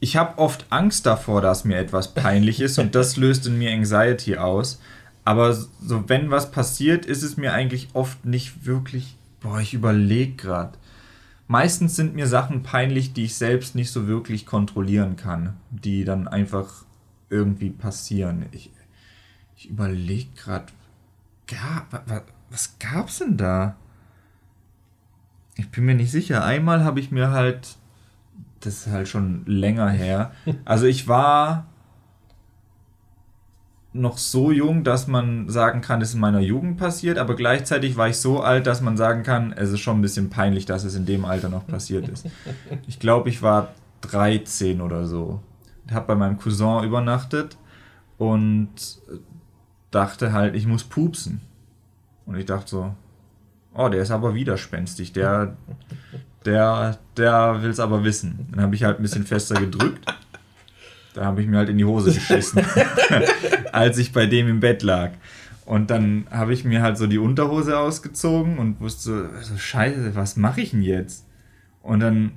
[0.00, 3.72] Ich habe oft Angst davor, dass mir etwas peinlich ist und das löst in mir
[3.72, 4.78] Anxiety aus.
[5.24, 10.34] Aber so, wenn was passiert, ist es mir eigentlich oft nicht wirklich Boah, ich überlege
[10.34, 10.78] gerade.
[11.46, 16.28] Meistens sind mir Sachen peinlich, die ich selbst nicht so wirklich kontrollieren kann, die dann
[16.28, 16.84] einfach
[17.30, 18.46] irgendwie passieren.
[18.52, 18.70] Ich,
[19.56, 20.66] ich überlege gerade,
[21.50, 23.76] ja, was, was gab's denn da?
[25.56, 26.44] Ich bin mir nicht sicher.
[26.44, 27.76] Einmal habe ich mir halt,
[28.60, 30.32] das ist halt schon länger her.
[30.64, 31.66] Also ich war
[33.92, 37.96] noch so jung, dass man sagen kann, es ist in meiner Jugend passiert, aber gleichzeitig
[37.96, 40.84] war ich so alt, dass man sagen kann, es ist schon ein bisschen peinlich, dass
[40.84, 42.26] es in dem Alter noch passiert ist.
[42.86, 43.72] Ich glaube, ich war
[44.02, 45.40] 13 oder so.
[45.86, 47.56] Ich habe bei meinem Cousin übernachtet
[48.18, 48.68] und
[49.90, 51.40] dachte halt, ich muss pupsen.
[52.26, 52.94] Und ich dachte so,
[53.74, 55.56] oh, der ist aber widerspenstig, der,
[56.44, 58.48] der, der will es aber wissen.
[58.50, 60.04] Dann habe ich halt ein bisschen fester gedrückt.
[61.18, 62.62] Da habe ich mir halt in die Hose geschissen,
[63.72, 65.10] als ich bei dem im Bett lag.
[65.66, 70.36] Und dann habe ich mir halt so die Unterhose ausgezogen und wusste so, scheiße, was
[70.36, 71.26] mache ich denn jetzt?
[71.82, 72.34] Und dann,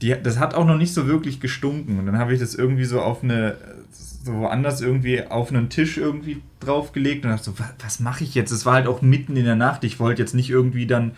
[0.00, 2.00] die, das hat auch noch nicht so wirklich gestunken.
[2.00, 3.54] Und dann habe ich das irgendwie so auf eine,
[3.92, 8.34] so woanders irgendwie auf einen Tisch irgendwie draufgelegt und dachte so, was, was mache ich
[8.34, 8.50] jetzt?
[8.50, 9.84] Es war halt auch mitten in der Nacht.
[9.84, 11.12] Ich wollte jetzt nicht irgendwie dann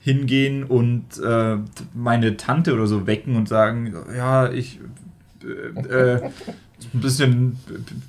[0.00, 1.58] hingehen und äh,
[1.92, 4.80] meine Tante oder so wecken und sagen, ja, ich
[5.44, 6.22] äh, äh,
[6.94, 7.58] ein bisschen,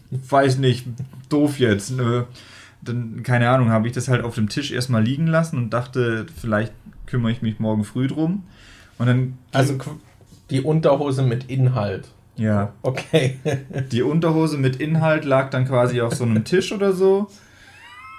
[0.09, 0.85] weiß nicht,
[1.29, 1.91] doof jetzt.
[1.91, 2.25] Ne?
[2.81, 6.25] Dann, keine Ahnung, habe ich das halt auf dem Tisch erstmal liegen lassen und dachte,
[6.39, 6.73] vielleicht
[7.05, 8.43] kümmere ich mich morgen früh drum.
[8.97, 9.37] Und dann.
[9.51, 9.77] Also
[10.49, 12.07] die Unterhose mit Inhalt.
[12.37, 12.73] Ja.
[12.81, 13.37] Okay.
[13.91, 17.27] die Unterhose mit Inhalt lag dann quasi auf so einem Tisch oder so.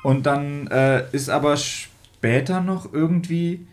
[0.02, 3.66] Und dann äh, ist aber später noch irgendwie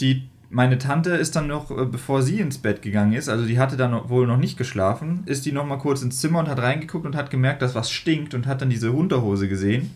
[0.00, 3.58] die meine Tante ist dann noch, äh, bevor sie ins Bett gegangen ist, also die
[3.58, 6.58] hatte dann wohl noch nicht geschlafen, ist die noch mal kurz ins Zimmer und hat
[6.58, 9.90] reingeguckt und hat gemerkt, dass was stinkt und hat dann diese Unterhose gesehen.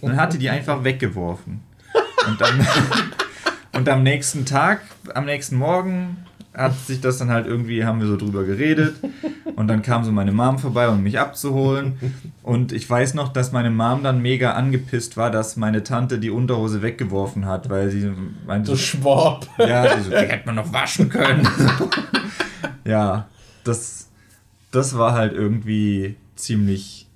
[0.00, 1.60] Dann hatte die einfach weggeworfen.
[2.28, 2.66] Und dann
[3.72, 4.82] und am nächsten Tag,
[5.14, 6.25] am nächsten Morgen
[6.56, 8.96] hat sich das dann halt irgendwie, haben wir so drüber geredet.
[9.56, 11.98] Und dann kam so meine Mom vorbei, um mich abzuholen.
[12.42, 16.30] Und ich weiß noch, dass meine Mom dann mega angepisst war, dass meine Tante die
[16.30, 18.12] Unterhose weggeworfen hat, weil sie
[18.46, 18.72] meinte.
[18.72, 19.46] Du Schwab.
[19.58, 21.46] Ja, die, so, die hätte man noch waschen können.
[22.84, 23.26] ja,
[23.64, 24.08] das,
[24.70, 27.06] das war halt irgendwie ziemlich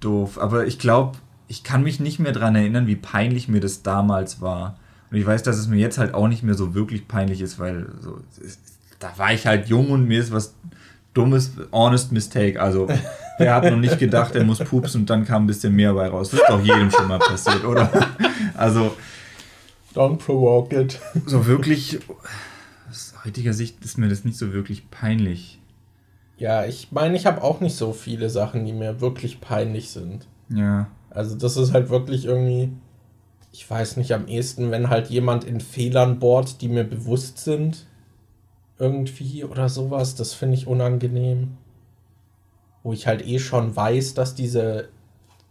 [0.00, 0.38] doof.
[0.38, 1.18] Aber ich glaube,
[1.48, 4.76] ich kann mich nicht mehr daran erinnern, wie peinlich mir das damals war.
[5.10, 7.58] Und ich weiß, dass es mir jetzt halt auch nicht mehr so wirklich peinlich ist,
[7.58, 8.18] weil so,
[8.98, 10.54] da war ich halt jung und mir ist was
[11.14, 12.60] dummes, honest mistake.
[12.60, 12.88] Also,
[13.38, 16.08] wer hat noch nicht gedacht, er muss pupsen und dann kam ein bisschen mehr bei
[16.08, 16.30] raus.
[16.30, 17.90] Das ist doch jedem schon mal passiert, oder?
[18.56, 18.96] Also.
[19.94, 20.98] Don't provoke it.
[21.24, 22.00] So wirklich,
[22.90, 25.60] aus heutiger Sicht ist mir das nicht so wirklich peinlich.
[26.36, 30.26] Ja, ich meine, ich habe auch nicht so viele Sachen, die mir wirklich peinlich sind.
[30.48, 30.88] Ja.
[31.10, 32.72] Also, das ist halt wirklich irgendwie
[33.54, 37.86] ich weiß nicht, am ehesten, wenn halt jemand in Fehlern bohrt, die mir bewusst sind.
[38.80, 40.16] Irgendwie oder sowas.
[40.16, 41.56] Das finde ich unangenehm.
[42.82, 44.88] Wo ich halt eh schon weiß, dass diese,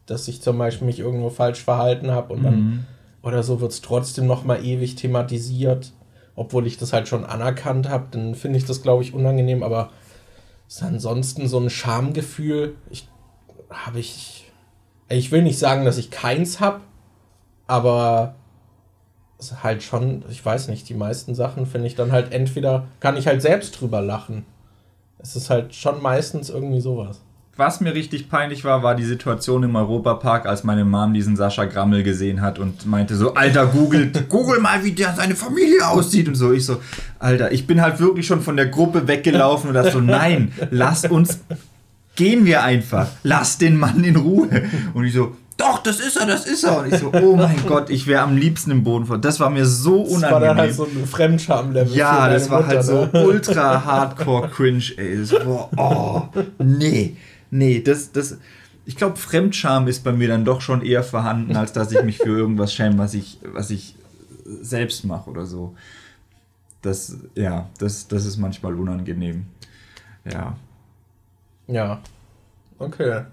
[0.05, 2.43] dass ich zum Beispiel mich irgendwo falsch verhalten habe und mhm.
[2.43, 2.85] dann
[3.21, 5.93] oder so wird es trotzdem noch mal ewig thematisiert,
[6.35, 9.91] obwohl ich das halt schon anerkannt habe, dann finde ich das, glaube ich, unangenehm, aber
[10.67, 13.07] ist ansonsten so ein Schamgefühl, ich
[13.69, 14.51] habe ich,
[15.07, 16.81] ich will nicht sagen, dass ich keins habe,
[17.67, 18.35] aber
[19.61, 23.27] halt schon, ich weiß nicht, die meisten Sachen finde ich dann halt entweder, kann ich
[23.27, 24.45] halt selbst drüber lachen.
[25.19, 27.21] Es ist halt schon meistens irgendwie sowas.
[27.55, 31.65] Was mir richtig peinlich war, war die Situation im Europapark, als meine Mom diesen Sascha
[31.65, 36.27] Grammel gesehen hat und meinte so, Alter, google, google mal, wie der seine Familie aussieht
[36.27, 36.51] und so.
[36.51, 36.81] Ich so,
[37.19, 41.05] Alter, ich bin halt wirklich schon von der Gruppe weggelaufen und dachte so, nein, lass
[41.05, 41.41] uns,
[42.15, 44.63] gehen wir einfach, lass den Mann in Ruhe.
[44.95, 46.79] Und ich so, doch, das ist er, das ist er.
[46.79, 49.17] Und ich so, oh mein Gott, ich wäre am liebsten im Boden vor.
[49.17, 50.21] Das war mir so unangenehm.
[50.21, 51.95] Das war dann halt so ein Fremdscham-Level.
[51.95, 53.21] Ja, das war halt Mutter, halt ne?
[53.21, 55.17] so ultra hardcore cringe, ey.
[55.17, 56.23] Das war, oh,
[56.59, 57.17] nee,
[57.51, 58.37] nee, das, das,
[58.85, 62.17] ich glaube, Fremdscham ist bei mir dann doch schon eher vorhanden, als dass ich mich
[62.17, 63.95] für irgendwas schäme, was ich, was ich
[64.45, 65.75] selbst mache oder so.
[66.81, 69.45] Das, ja, das, das ist manchmal unangenehm.
[70.29, 70.57] Ja.
[71.67, 72.01] Ja.
[72.77, 73.23] Okay.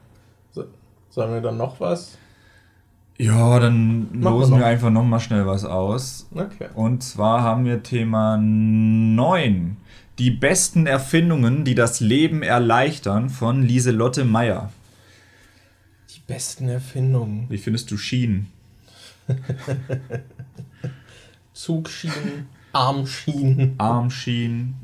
[1.10, 2.16] Sollen wir dann noch was?
[3.18, 6.26] Ja, dann Machen losen wir, wir einfach noch mal schnell was aus.
[6.34, 6.68] Okay.
[6.74, 9.76] Und zwar haben wir Thema 9.
[10.18, 14.72] Die besten Erfindungen, die das Leben erleichtern, von Lieselotte Meyer.
[16.14, 17.46] Die besten Erfindungen.
[17.50, 18.46] Wie findest du Schienen?
[21.52, 23.74] Zugschienen, Armschienen.
[23.76, 24.76] Armschienen.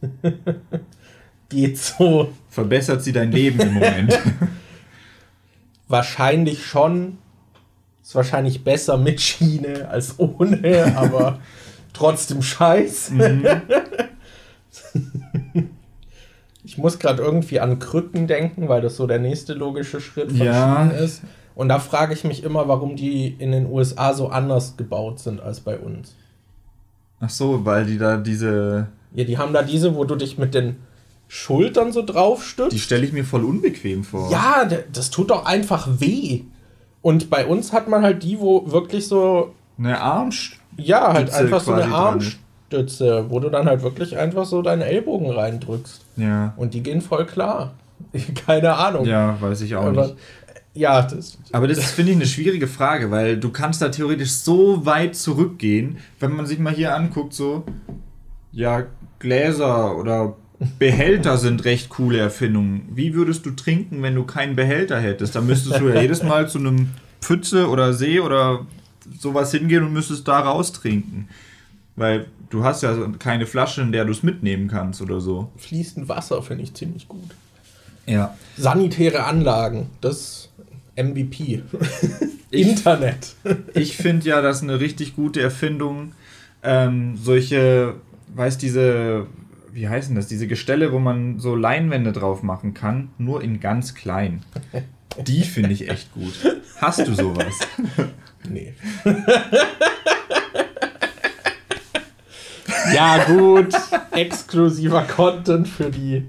[1.48, 2.32] Geht so.
[2.48, 4.18] Verbessert sie dein Leben im Moment?
[5.88, 7.18] Wahrscheinlich schon.
[8.02, 11.40] Ist wahrscheinlich besser mit Schiene als ohne, aber
[11.92, 13.14] trotzdem scheiße.
[13.14, 13.46] Mhm.
[16.64, 20.46] ich muss gerade irgendwie an Krücken denken, weil das so der nächste logische Schritt von
[20.46, 20.88] ja.
[20.88, 21.22] Schienen ist.
[21.54, 25.40] Und da frage ich mich immer, warum die in den USA so anders gebaut sind
[25.40, 26.14] als bei uns.
[27.18, 28.88] Ach so, weil die da diese.
[29.14, 30.76] Ja, die haben da diese, wo du dich mit den
[31.28, 32.72] Schultern so drauf stützt.
[32.72, 34.30] Die stelle ich mir voll unbequem vor.
[34.30, 36.42] Ja, das tut doch einfach weh.
[37.02, 40.30] Und bei uns hat man halt die, wo wirklich so, Eine Arm.
[40.76, 42.04] ja, halt einfach so eine quasi dran.
[42.70, 46.04] Armstütze, wo du dann halt wirklich einfach so deinen Ellbogen reindrückst.
[46.16, 46.54] Ja.
[46.56, 47.74] Und die gehen voll klar.
[48.46, 49.04] Keine Ahnung.
[49.06, 50.16] Ja, weiß ich auch Aber, nicht.
[50.74, 54.84] ja, das, Aber das finde ich eine schwierige Frage, weil du kannst da theoretisch so
[54.86, 57.64] weit zurückgehen, wenn man sich mal hier anguckt, so,
[58.52, 58.84] ja,
[59.18, 60.36] Gläser oder
[60.78, 62.88] Behälter sind recht coole Erfindungen.
[62.94, 65.34] Wie würdest du trinken, wenn du keinen Behälter hättest?
[65.36, 66.90] Da müsstest du ja jedes Mal zu einem
[67.20, 68.66] Pfütze oder See oder
[69.18, 71.28] sowas hingehen und müsstest da raustrinken.
[71.94, 75.50] Weil du hast ja keine Flasche, in der du es mitnehmen kannst oder so.
[75.56, 77.30] fließend Wasser finde ich ziemlich gut.
[78.06, 78.36] Ja.
[78.56, 80.50] Sanitäre Anlagen, das
[80.96, 81.62] MVP.
[82.52, 83.34] Ich- Internet.
[83.74, 86.12] Ich finde ja, dass eine richtig gute Erfindung
[86.62, 87.94] ähm, solche,
[88.36, 89.26] weiß diese,
[89.76, 93.94] wie heißen das, diese Gestelle, wo man so Leinwände drauf machen kann, nur in ganz
[93.94, 94.42] klein.
[95.26, 96.32] Die finde ich echt gut.
[96.80, 97.54] Hast du sowas?
[98.48, 98.74] Nee.
[102.94, 103.74] ja, gut.
[104.12, 106.26] Exklusiver Content für die,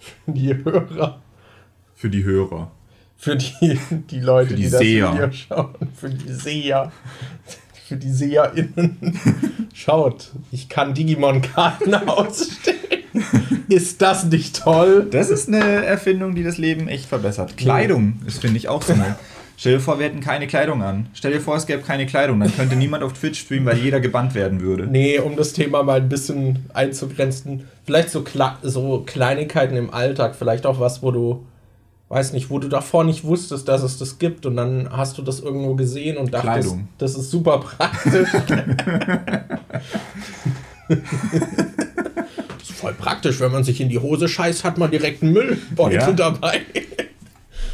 [0.00, 1.22] für die Hörer.
[1.94, 2.72] Für die Hörer.
[3.16, 3.78] Für die,
[4.10, 5.12] die Leute, Für die die, das Seher.
[5.12, 5.74] Video schauen.
[5.94, 6.90] Für die Seher.
[7.92, 9.20] Für die SeherInnen.
[9.74, 12.78] Schaut, ich kann Digimon-Karten ausstellen.
[13.68, 15.08] Ist das nicht toll?
[15.10, 17.58] Das ist eine Erfindung, die das Leben echt verbessert.
[17.58, 19.16] Kleidung ist, finde ich, auch so eine.
[19.58, 21.10] Stell dir vor, wir hätten keine Kleidung an.
[21.12, 22.40] Stell dir vor, es gäbe keine Kleidung.
[22.40, 24.86] Dann könnte niemand auf Twitch streamen, weil jeder gebannt werden würde.
[24.86, 27.68] Nee, um das Thema mal ein bisschen einzugrenzen.
[27.84, 30.34] Vielleicht so, Kle so Kleinigkeiten im Alltag.
[30.34, 31.44] Vielleicht auch was, wo du,
[32.12, 34.44] weiß nicht, wo du davor nicht wusstest, dass es das gibt.
[34.44, 36.88] Und dann hast du das irgendwo gesehen und dachtest, Kleidung.
[36.98, 38.28] das ist super praktisch.
[40.88, 45.32] das ist voll praktisch, wenn man sich in die Hose scheißt, hat man direkt einen
[45.32, 46.12] Müllbeutel Ja.
[46.12, 46.60] dabei.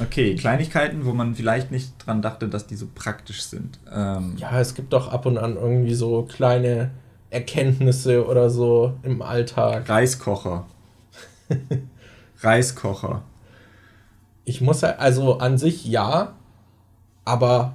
[0.00, 3.80] Okay, Kleinigkeiten, wo man vielleicht nicht dran dachte, dass die so praktisch sind.
[3.92, 6.90] Ähm, Ja, es gibt doch ab und an irgendwie so kleine
[7.30, 9.88] Erkenntnisse oder so im Alltag.
[9.88, 10.66] Reiskocher.
[12.40, 13.22] Reiskocher.
[14.48, 16.34] Ich muss ja, also an sich ja,
[17.26, 17.74] aber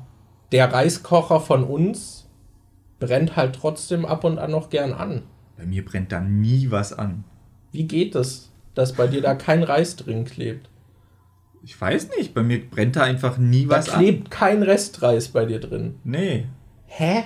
[0.51, 2.27] der Reiskocher von uns
[2.99, 5.21] brennt halt trotzdem ab und an noch gern an.
[5.55, 7.25] Bei mir brennt da nie was an.
[7.71, 10.67] Wie geht es, dass bei dir da kein Reis drin klebt?
[11.63, 15.45] Ich weiß nicht, bei mir brennt da einfach nie Da was klebt kein Restreis bei
[15.45, 15.81] dir drin.
[15.83, 15.95] an.
[16.03, 16.45] Nee.
[16.87, 17.23] Hä?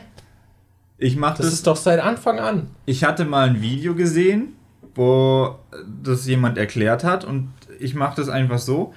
[0.98, 1.54] Ich mach Das das.
[1.54, 2.70] ist doch seit Anfang an.
[2.86, 4.56] ich hatte mal ein Video gesehen,
[4.94, 5.56] wo
[6.04, 8.94] das jemand erklärt hat und ich mache das einfach so.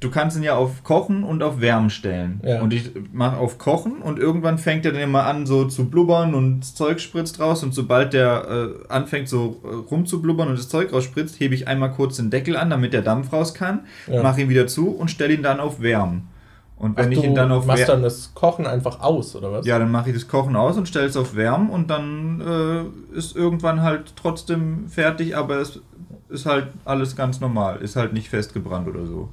[0.00, 2.40] Du kannst ihn ja auf Kochen und auf Wärmen stellen.
[2.44, 2.62] Ja.
[2.62, 6.34] Und ich mache auf Kochen und irgendwann fängt er dann immer an, so zu blubbern
[6.34, 7.64] und das Zeug spritzt raus.
[7.64, 11.90] Und sobald der äh, anfängt, so äh, rumzublubbern und das Zeug rausspritzt, hebe ich einmal
[11.90, 14.22] kurz den Deckel an, damit der Dampf raus kann, Ja.
[14.22, 16.28] mache ihn wieder zu und stelle ihn dann auf Wärmen.
[16.76, 19.66] Und wenn Ach, ich ihn dann auf machst dann das Kochen einfach aus, oder was?
[19.66, 23.16] ja, dann mache ich das Kochen aus und stelle es auf Wärmen und dann äh,
[23.18, 25.80] ist irgendwann halt trotzdem fertig, aber es
[26.28, 27.78] ist halt alles ganz normal.
[27.78, 29.28] Ist halt nicht festgebrannt oder so.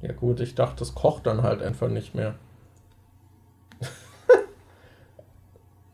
[0.00, 2.34] Ja gut, ich dachte, das kocht dann halt einfach nicht mehr.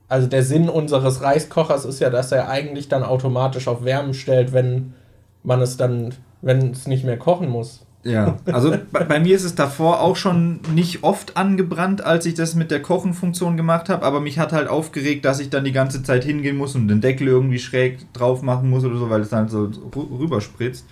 [0.08, 4.52] also der Sinn unseres Reiskochers ist ja, dass er eigentlich dann automatisch auf Wärme stellt,
[4.52, 4.94] wenn
[5.42, 7.86] man es dann, wenn es nicht mehr kochen muss.
[8.06, 12.34] Ja, also bei, bei mir ist es davor auch schon nicht oft angebrannt, als ich
[12.34, 15.72] das mit der Kochenfunktion gemacht habe, aber mich hat halt aufgeregt, dass ich dann die
[15.72, 19.22] ganze Zeit hingehen muss und den Deckel irgendwie schräg drauf machen muss oder so, weil
[19.22, 20.84] es dann so rü- rüberspritzt.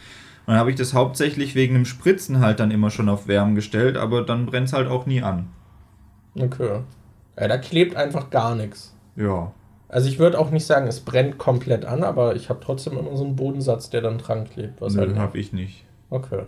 [0.47, 3.55] Und dann habe ich das hauptsächlich wegen dem Spritzen halt dann immer schon auf Wärmen
[3.55, 5.49] gestellt, aber dann brennt es halt auch nie an.
[6.39, 6.81] Okay.
[7.39, 8.95] Ja, da klebt einfach gar nichts.
[9.17, 9.53] Ja.
[9.89, 13.17] Also ich würde auch nicht sagen, es brennt komplett an, aber ich habe trotzdem immer
[13.17, 14.81] so einen Bodensatz, der dann dran klebt.
[14.81, 15.85] Was halt Nö, habe ich nicht.
[16.11, 16.45] Okay.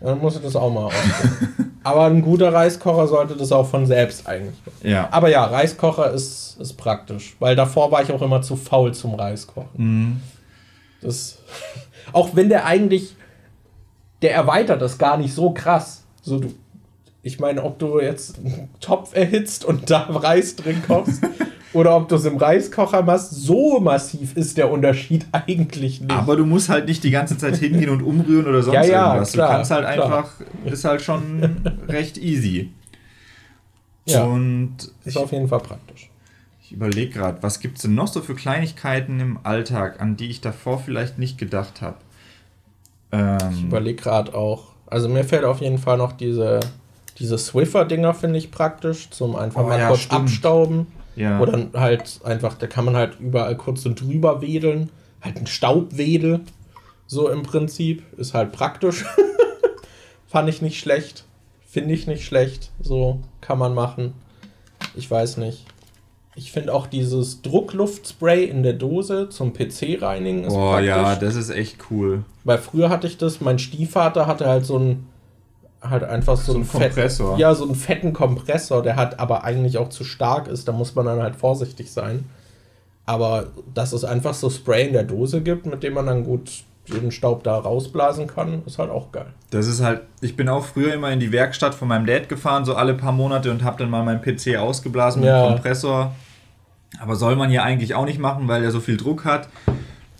[0.00, 1.78] Dann muss ich das auch mal ausprobieren.
[1.82, 4.56] Aber ein guter Reiskocher sollte das auch von selbst eigentlich.
[4.82, 5.08] Ja.
[5.10, 9.14] Aber ja, Reiskocher ist, ist praktisch, weil davor war ich auch immer zu faul zum
[9.14, 9.68] Reiskochen.
[9.76, 10.20] Mhm.
[11.00, 11.38] Das,
[12.12, 13.14] auch wenn der eigentlich,
[14.22, 16.04] der erweitert das gar nicht so krass.
[16.22, 16.52] So du,
[17.22, 21.22] ich meine, ob du jetzt einen Topf erhitzt und da Reis drin kochst
[21.72, 26.10] oder ob du es im Reiskocher machst, so massiv ist der Unterschied eigentlich nicht.
[26.10, 29.06] Aber du musst halt nicht die ganze Zeit hingehen und umrühren oder sonst Ja, ja,
[29.08, 29.32] irgendwas.
[29.32, 30.04] klar, du kannst halt klar.
[30.06, 30.30] einfach,
[30.64, 31.56] ist halt schon
[31.88, 32.70] recht easy.
[34.06, 34.24] Ja.
[34.24, 36.07] Und ist auf jeden Fall praktisch.
[36.68, 40.28] Ich überlege gerade, was gibt es denn noch so für Kleinigkeiten im Alltag, an die
[40.28, 41.96] ich davor vielleicht nicht gedacht habe?
[43.10, 44.64] Ich Ähm, überlege gerade auch.
[44.86, 46.60] Also mir fällt auf jeden Fall noch diese,
[47.18, 50.20] diese Swiffer-Dinger, finde ich praktisch, zum einfach Oh mal ja, kurz stimmt.
[50.22, 50.86] abstauben.
[51.16, 51.40] ja.
[51.40, 54.90] Oder halt einfach, da kann man halt überall kurz so drüber wedeln.
[55.22, 56.40] Halt ein Staubwedel.
[57.06, 58.02] So im Prinzip.
[58.18, 59.06] Ist halt praktisch.
[60.26, 61.24] Fand ich nicht schlecht.
[61.66, 62.70] Finde ich nicht schlecht.
[62.80, 64.12] So kann man machen.
[64.94, 65.64] Ich weiß nicht.
[66.38, 71.34] Ich finde auch dieses Druckluftspray in der Dose zum PC reinigen ist Oh ja, das
[71.34, 72.22] ist echt cool.
[72.44, 75.06] Weil früher hatte ich das, mein Stiefvater hatte halt so ein
[75.82, 77.32] halt einfach so, so ein Kompressor.
[77.32, 80.72] Fett, ja, so einen fetten Kompressor, der hat aber eigentlich auch zu stark ist, da
[80.72, 82.24] muss man dann halt vorsichtig sein.
[83.04, 86.62] Aber dass es einfach so Spray in der Dose gibt, mit dem man dann gut
[86.86, 89.32] den Staub da rausblasen kann, ist halt auch geil.
[89.50, 92.64] Das ist halt, ich bin auch früher immer in die Werkstatt von meinem Dad gefahren,
[92.64, 95.48] so alle paar Monate und habe dann mal meinen PC ausgeblasen mit ja.
[95.48, 96.14] Kompressor.
[96.98, 99.48] Aber soll man ja eigentlich auch nicht machen, weil er so viel Druck hat.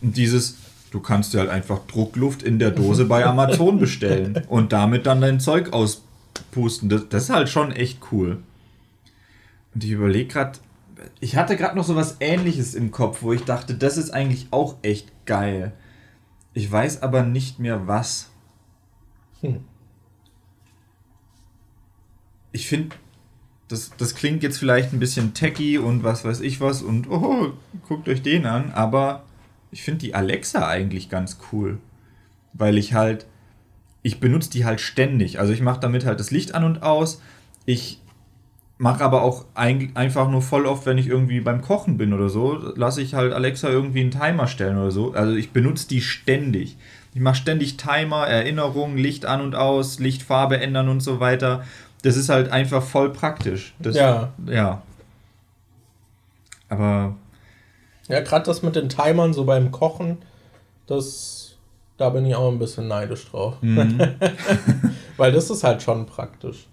[0.00, 0.56] Und dieses,
[0.90, 5.20] du kannst dir halt einfach Druckluft in der Dose bei Amazon bestellen und damit dann
[5.20, 6.88] dein Zeug auspusten.
[6.88, 8.38] Das, das ist halt schon echt cool.
[9.74, 10.58] Und ich überlege gerade,
[11.20, 14.48] ich hatte gerade noch so was ähnliches im Kopf, wo ich dachte, das ist eigentlich
[14.50, 15.72] auch echt geil.
[16.54, 18.30] Ich weiß aber nicht mehr was.
[19.40, 19.60] Hm.
[22.50, 22.96] Ich finde,
[23.68, 27.52] das, das klingt jetzt vielleicht ein bisschen techy und was weiß ich was und oh,
[27.86, 29.24] guckt euch den an, aber
[29.70, 31.78] ich finde die Alexa eigentlich ganz cool.
[32.54, 33.26] Weil ich halt,
[34.02, 35.38] ich benutze die halt ständig.
[35.38, 37.20] Also ich mache damit halt das Licht an und aus.
[37.66, 38.00] Ich
[38.78, 42.28] mache aber auch ein, einfach nur voll oft, wenn ich irgendwie beim Kochen bin oder
[42.28, 45.12] so, lasse ich halt Alexa irgendwie einen Timer stellen oder so.
[45.12, 46.78] Also ich benutze die ständig.
[47.12, 51.64] Ich mache ständig Timer, Erinnerungen, Licht an und aus, Lichtfarbe ändern und so weiter.
[52.02, 53.74] Das ist halt einfach voll praktisch.
[53.78, 54.32] Das, ja.
[54.46, 54.82] Ja.
[56.68, 57.14] Aber.
[58.08, 60.18] Ja, gerade das mit den Timern so beim Kochen,
[60.86, 61.56] das.
[61.96, 63.54] Da bin ich auch ein bisschen neidisch drauf.
[63.60, 63.98] Mhm.
[65.16, 66.68] Weil das ist halt schon praktisch.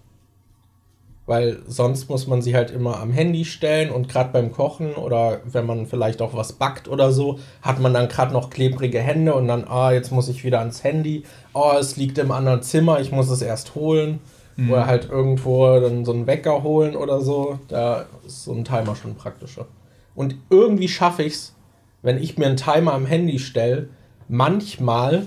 [1.26, 5.40] Weil sonst muss man sie halt immer am Handy stellen und gerade beim Kochen oder
[5.44, 9.34] wenn man vielleicht auch was backt oder so, hat man dann gerade noch klebrige Hände
[9.34, 11.24] und dann, ah, jetzt muss ich wieder ans Handy.
[11.52, 14.20] Oh, es liegt im anderen Zimmer, ich muss es erst holen.
[14.56, 14.70] Mhm.
[14.70, 17.58] Oder halt irgendwo dann so einen Wecker holen oder so.
[17.68, 19.66] Da ist so ein Timer schon praktischer.
[20.14, 21.54] Und irgendwie schaffe ich es,
[22.02, 23.88] wenn ich mir einen Timer am Handy stelle,
[24.28, 25.26] manchmal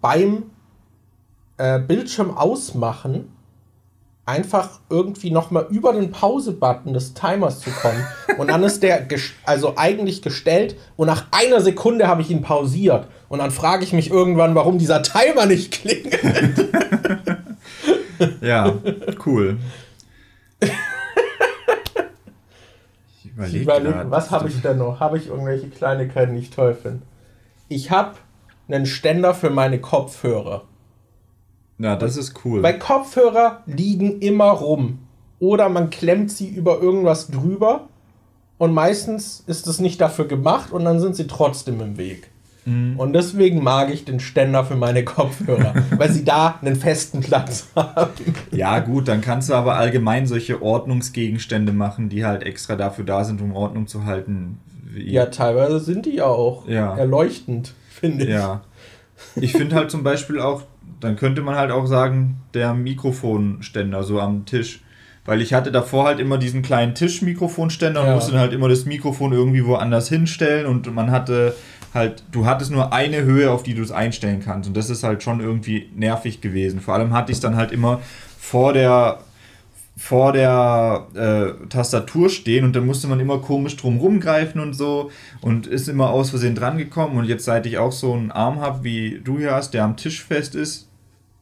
[0.00, 0.44] beim
[1.58, 3.32] äh, Bildschirm ausmachen
[4.30, 8.06] einfach irgendwie nochmal über den Pause-Button des Timers zu kommen.
[8.38, 9.06] Und dann ist der
[9.44, 13.08] also eigentlich gestellt und nach einer Sekunde habe ich ihn pausiert.
[13.28, 16.20] Und dann frage ich mich irgendwann, warum dieser Timer nicht klingelt.
[18.40, 18.74] ja,
[19.26, 19.58] cool.
[23.16, 25.00] Ich überlege, überleg, was habe ich denn noch?
[25.00, 27.02] Habe ich irgendwelche Kleinigkeiten, die ich toll finde?
[27.68, 28.16] Ich habe
[28.68, 30.64] einen Ständer für meine Kopfhörer.
[31.78, 32.62] Ja, das ist cool.
[32.62, 34.98] Weil Kopfhörer liegen immer rum.
[35.38, 37.88] Oder man klemmt sie über irgendwas drüber.
[38.58, 42.30] Und meistens ist es nicht dafür gemacht und dann sind sie trotzdem im Weg.
[42.64, 42.98] Mhm.
[42.98, 47.68] Und deswegen mag ich den Ständer für meine Kopfhörer, weil sie da einen festen Platz
[47.74, 48.10] haben.
[48.50, 53.24] Ja, gut, dann kannst du aber allgemein solche Ordnungsgegenstände machen, die halt extra dafür da
[53.24, 54.58] sind, um Ordnung zu halten.
[54.96, 56.96] ja, teilweise sind die ja auch ja.
[56.96, 58.30] erleuchtend, finde ich.
[58.30, 58.62] Ja.
[59.36, 60.62] Ich finde halt zum Beispiel auch
[61.00, 64.82] dann könnte man halt auch sagen, der Mikrofonständer so am Tisch.
[65.26, 68.14] Weil ich hatte davor halt immer diesen kleinen Tischmikrofonständer und ja.
[68.14, 71.54] musste dann halt immer das Mikrofon irgendwie woanders hinstellen und man hatte
[71.94, 74.68] halt, du hattest nur eine Höhe, auf die du es einstellen kannst.
[74.68, 76.80] Und das ist halt schon irgendwie nervig gewesen.
[76.80, 78.00] Vor allem hatte ich es dann halt immer
[78.38, 79.20] vor der
[79.96, 85.10] vor der äh, Tastatur stehen und dann musste man immer komisch drum rumgreifen und so
[85.42, 88.60] und ist immer aus Versehen dran gekommen und jetzt seit ich auch so einen Arm
[88.60, 90.88] habe, wie du hier hast, der am Tisch fest ist,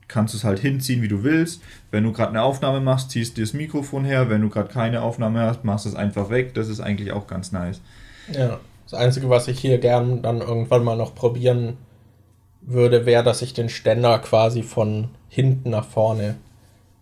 [0.08, 1.62] kannst du es halt hinziehen, wie du willst.
[1.92, 4.28] Wenn du gerade eine Aufnahme machst, ziehst du das Mikrofon her.
[4.28, 6.54] Wenn du gerade keine Aufnahme hast, machst du es einfach weg.
[6.54, 7.80] Das ist eigentlich auch ganz nice.
[8.32, 8.58] Ja,
[8.90, 11.76] das Einzige, was ich hier gern dann irgendwann mal noch probieren
[12.62, 16.36] würde, wäre, dass ich den Ständer quasi von hinten nach vorne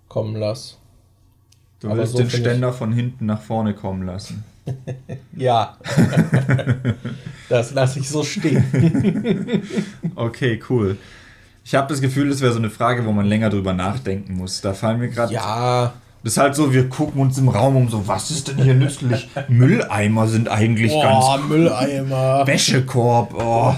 [0.09, 0.77] kommen lasse.
[1.81, 4.45] Du willst so den Ständer von hinten nach vorne kommen lassen.
[5.37, 5.77] ja.
[7.49, 9.63] das lasse ich so stehen.
[10.17, 10.97] okay, cool.
[11.65, 14.61] Ich habe das Gefühl, das wäre so eine Frage, wo man länger drüber nachdenken muss.
[14.61, 15.35] Da fallen mir gerade.
[15.35, 15.95] Ja.
[16.27, 18.75] Das ist halt so, wir gucken uns im Raum um, so, was ist denn hier
[18.75, 19.29] nützlich?
[19.47, 21.25] Mülleimer sind eigentlich oh, ganz.
[21.25, 22.45] Oh, Mülleimer.
[22.45, 23.73] Wäschekorb, oh.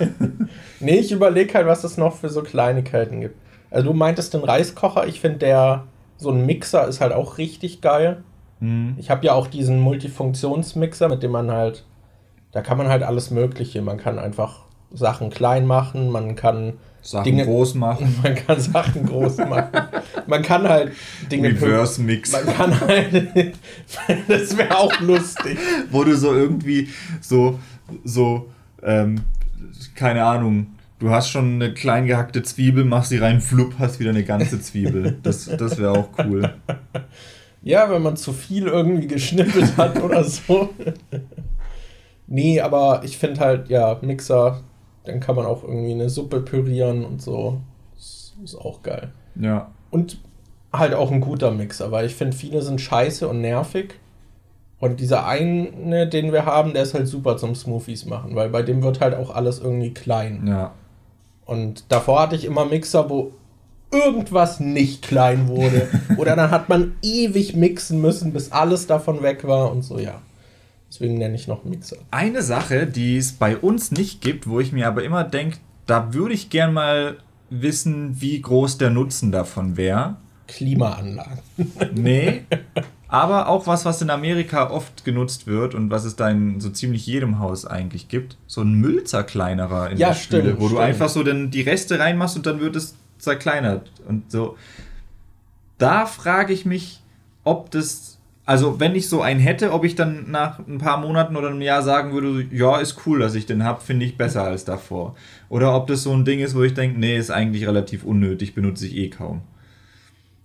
[0.80, 3.36] nee, ich überlege halt, was es noch für so Kleinigkeiten gibt.
[3.70, 5.84] Also, du meintest den Reiskocher, ich finde der,
[6.16, 8.24] so ein Mixer ist halt auch richtig geil.
[8.58, 8.96] Mhm.
[8.98, 11.84] Ich habe ja auch diesen Multifunktionsmixer, mit dem man halt,
[12.50, 13.80] da kann man halt alles Mögliche.
[13.80, 18.16] Man kann einfach Sachen klein machen, man kann Sachen Dinge, groß machen.
[18.22, 19.70] Man kann Sachen groß machen.
[20.26, 20.90] Man kann halt
[21.30, 21.50] Dinge.
[21.50, 22.32] Reverse Mix.
[22.32, 23.14] Man kann halt.
[24.26, 25.56] das wäre auch lustig.
[25.92, 26.88] Wo du so irgendwie
[27.20, 27.60] so,
[28.02, 28.50] so,
[28.82, 29.20] ähm,
[29.94, 30.66] keine Ahnung,
[30.98, 34.60] Du hast schon eine klein gehackte Zwiebel, machst sie rein, flupp, hast wieder eine ganze
[34.62, 35.18] Zwiebel.
[35.22, 36.54] Das, das wäre auch cool.
[37.62, 40.70] Ja, wenn man zu viel irgendwie geschnippelt hat oder so.
[42.26, 44.62] nee, aber ich finde halt, ja, Mixer,
[45.06, 47.60] dann kann man auch irgendwie eine Suppe pürieren und so.
[47.94, 49.10] Das ist auch geil.
[49.34, 49.70] Ja.
[49.90, 50.18] Und
[50.72, 53.94] halt auch ein guter Mixer, weil ich finde, viele sind scheiße und nervig.
[54.78, 58.62] Und dieser eine, den wir haben, der ist halt super zum Smoothies machen, weil bei
[58.62, 60.46] dem wird halt auch alles irgendwie klein.
[60.46, 60.72] Ja.
[61.46, 63.32] Und davor hatte ich immer Mixer, wo
[63.90, 65.88] irgendwas nicht klein wurde.
[66.18, 70.20] Oder dann hat man ewig mixen müssen, bis alles davon weg war und so, ja.
[70.90, 71.96] Deswegen nenne ich noch Mixer.
[72.10, 76.14] Eine Sache, die es bei uns nicht gibt, wo ich mir aber immer denke, da
[76.14, 77.18] würde ich gern mal
[77.50, 80.16] wissen, wie groß der Nutzen davon wäre.
[80.48, 81.38] Klimaanlagen.
[81.94, 82.42] Nee.
[83.08, 86.70] Aber auch was, was in Amerika oft genutzt wird und was es da in so
[86.70, 88.36] ziemlich jedem Haus eigentlich gibt.
[88.48, 90.80] So ein Müllzerkleinerer in Ja, der Spüle, stimmt, wo du stimmt.
[90.82, 93.90] einfach so dann die Reste reinmachst und dann wird es zerkleinert.
[94.08, 94.56] Und so.
[95.78, 97.00] Da frage ich mich,
[97.44, 98.15] ob das.
[98.46, 101.60] Also, wenn ich so einen hätte, ob ich dann nach ein paar Monaten oder einem
[101.60, 105.16] Jahr sagen würde, ja, ist cool, dass ich den habe, finde ich besser als davor.
[105.48, 108.54] Oder ob das so ein Ding ist, wo ich denke, nee, ist eigentlich relativ unnötig,
[108.54, 109.42] benutze ich eh kaum.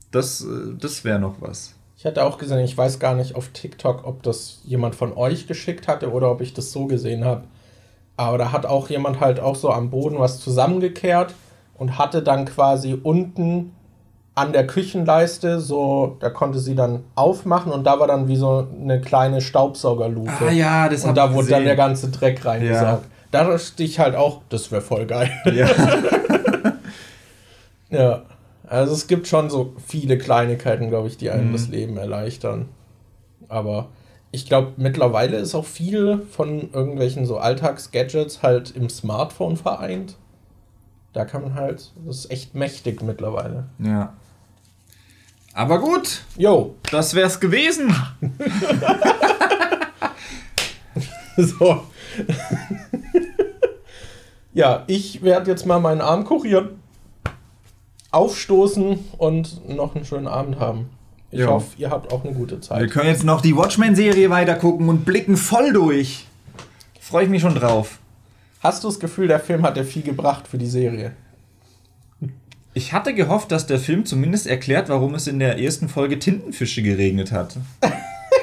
[0.10, 1.76] Das, äh, das wäre noch was.
[1.96, 5.46] Ich hatte auch gesehen, ich weiß gar nicht auf TikTok, ob das jemand von euch
[5.46, 7.44] geschickt hatte oder ob ich das so gesehen habe.
[8.18, 11.36] Aber da hat auch jemand halt auch so am Boden was zusammengekehrt
[11.78, 13.74] und hatte dann quasi unten
[14.42, 18.68] an der Küchenleiste so, da konnte sie dann aufmachen und da war dann wie so
[18.82, 20.32] eine kleine Staubsaugerluke.
[20.48, 21.66] Ah ja, das und da wurde dann gesehen.
[21.66, 23.04] der ganze Dreck reingesaugt.
[23.04, 23.10] Ja.
[23.32, 25.30] Da dachte ich halt auch, das wäre voll geil.
[25.54, 25.68] Ja.
[27.90, 28.22] Ja,
[28.68, 31.54] also es gibt schon so viele Kleinigkeiten, glaube ich, die einem Mhm.
[31.54, 32.70] das Leben erleichtern.
[33.50, 33.90] Aber
[34.32, 40.16] ich glaube, mittlerweile ist auch viel von irgendwelchen so Alltagsgadgets halt im Smartphone vereint.
[41.12, 43.66] Da kann man halt, das ist echt mächtig mittlerweile.
[43.80, 44.14] ja.
[45.54, 47.94] Aber gut, Jo, das wär's gewesen.
[51.38, 51.84] so.
[54.54, 56.80] ja, ich werde jetzt mal meinen Arm kurieren,
[58.12, 60.90] aufstoßen und noch einen schönen Abend haben.
[61.32, 61.48] Ich Jo.
[61.50, 62.82] hoffe, ihr habt auch eine gute Zeit.
[62.82, 66.26] Wir können jetzt noch die Watchmen-Serie weitergucken und blicken voll durch.
[67.00, 68.00] Freue ich mich schon drauf.
[68.62, 71.14] Hast du das Gefühl, der Film hat dir viel gebracht für die Serie?
[72.74, 76.82] Ich hatte gehofft, dass der Film zumindest erklärt, warum es in der ersten Folge Tintenfische
[76.82, 77.58] geregnet hat.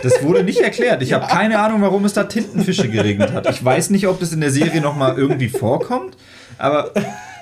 [0.02, 1.02] Das wurde nicht erklärt.
[1.02, 3.48] Ich habe keine Ahnung, warum es da Tintenfische geregnet hat.
[3.48, 6.16] Ich weiß nicht, ob das in der Serie nochmal irgendwie vorkommt,
[6.58, 6.92] aber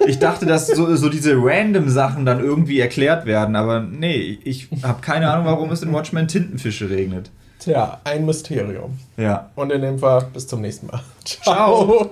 [0.06, 3.56] ich dachte, dass so, so diese random Sachen dann irgendwie erklärt werden.
[3.56, 7.30] Aber nee, ich habe keine Ahnung, warum es in Watchmen Tintenfische regnet.
[7.58, 8.98] Tja, ein Mysterium.
[9.16, 9.50] Ja.
[9.56, 11.00] Und in dem Fall bis zum nächsten Mal.
[11.24, 12.08] Ciao.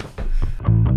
[0.64, 0.94] Ciao.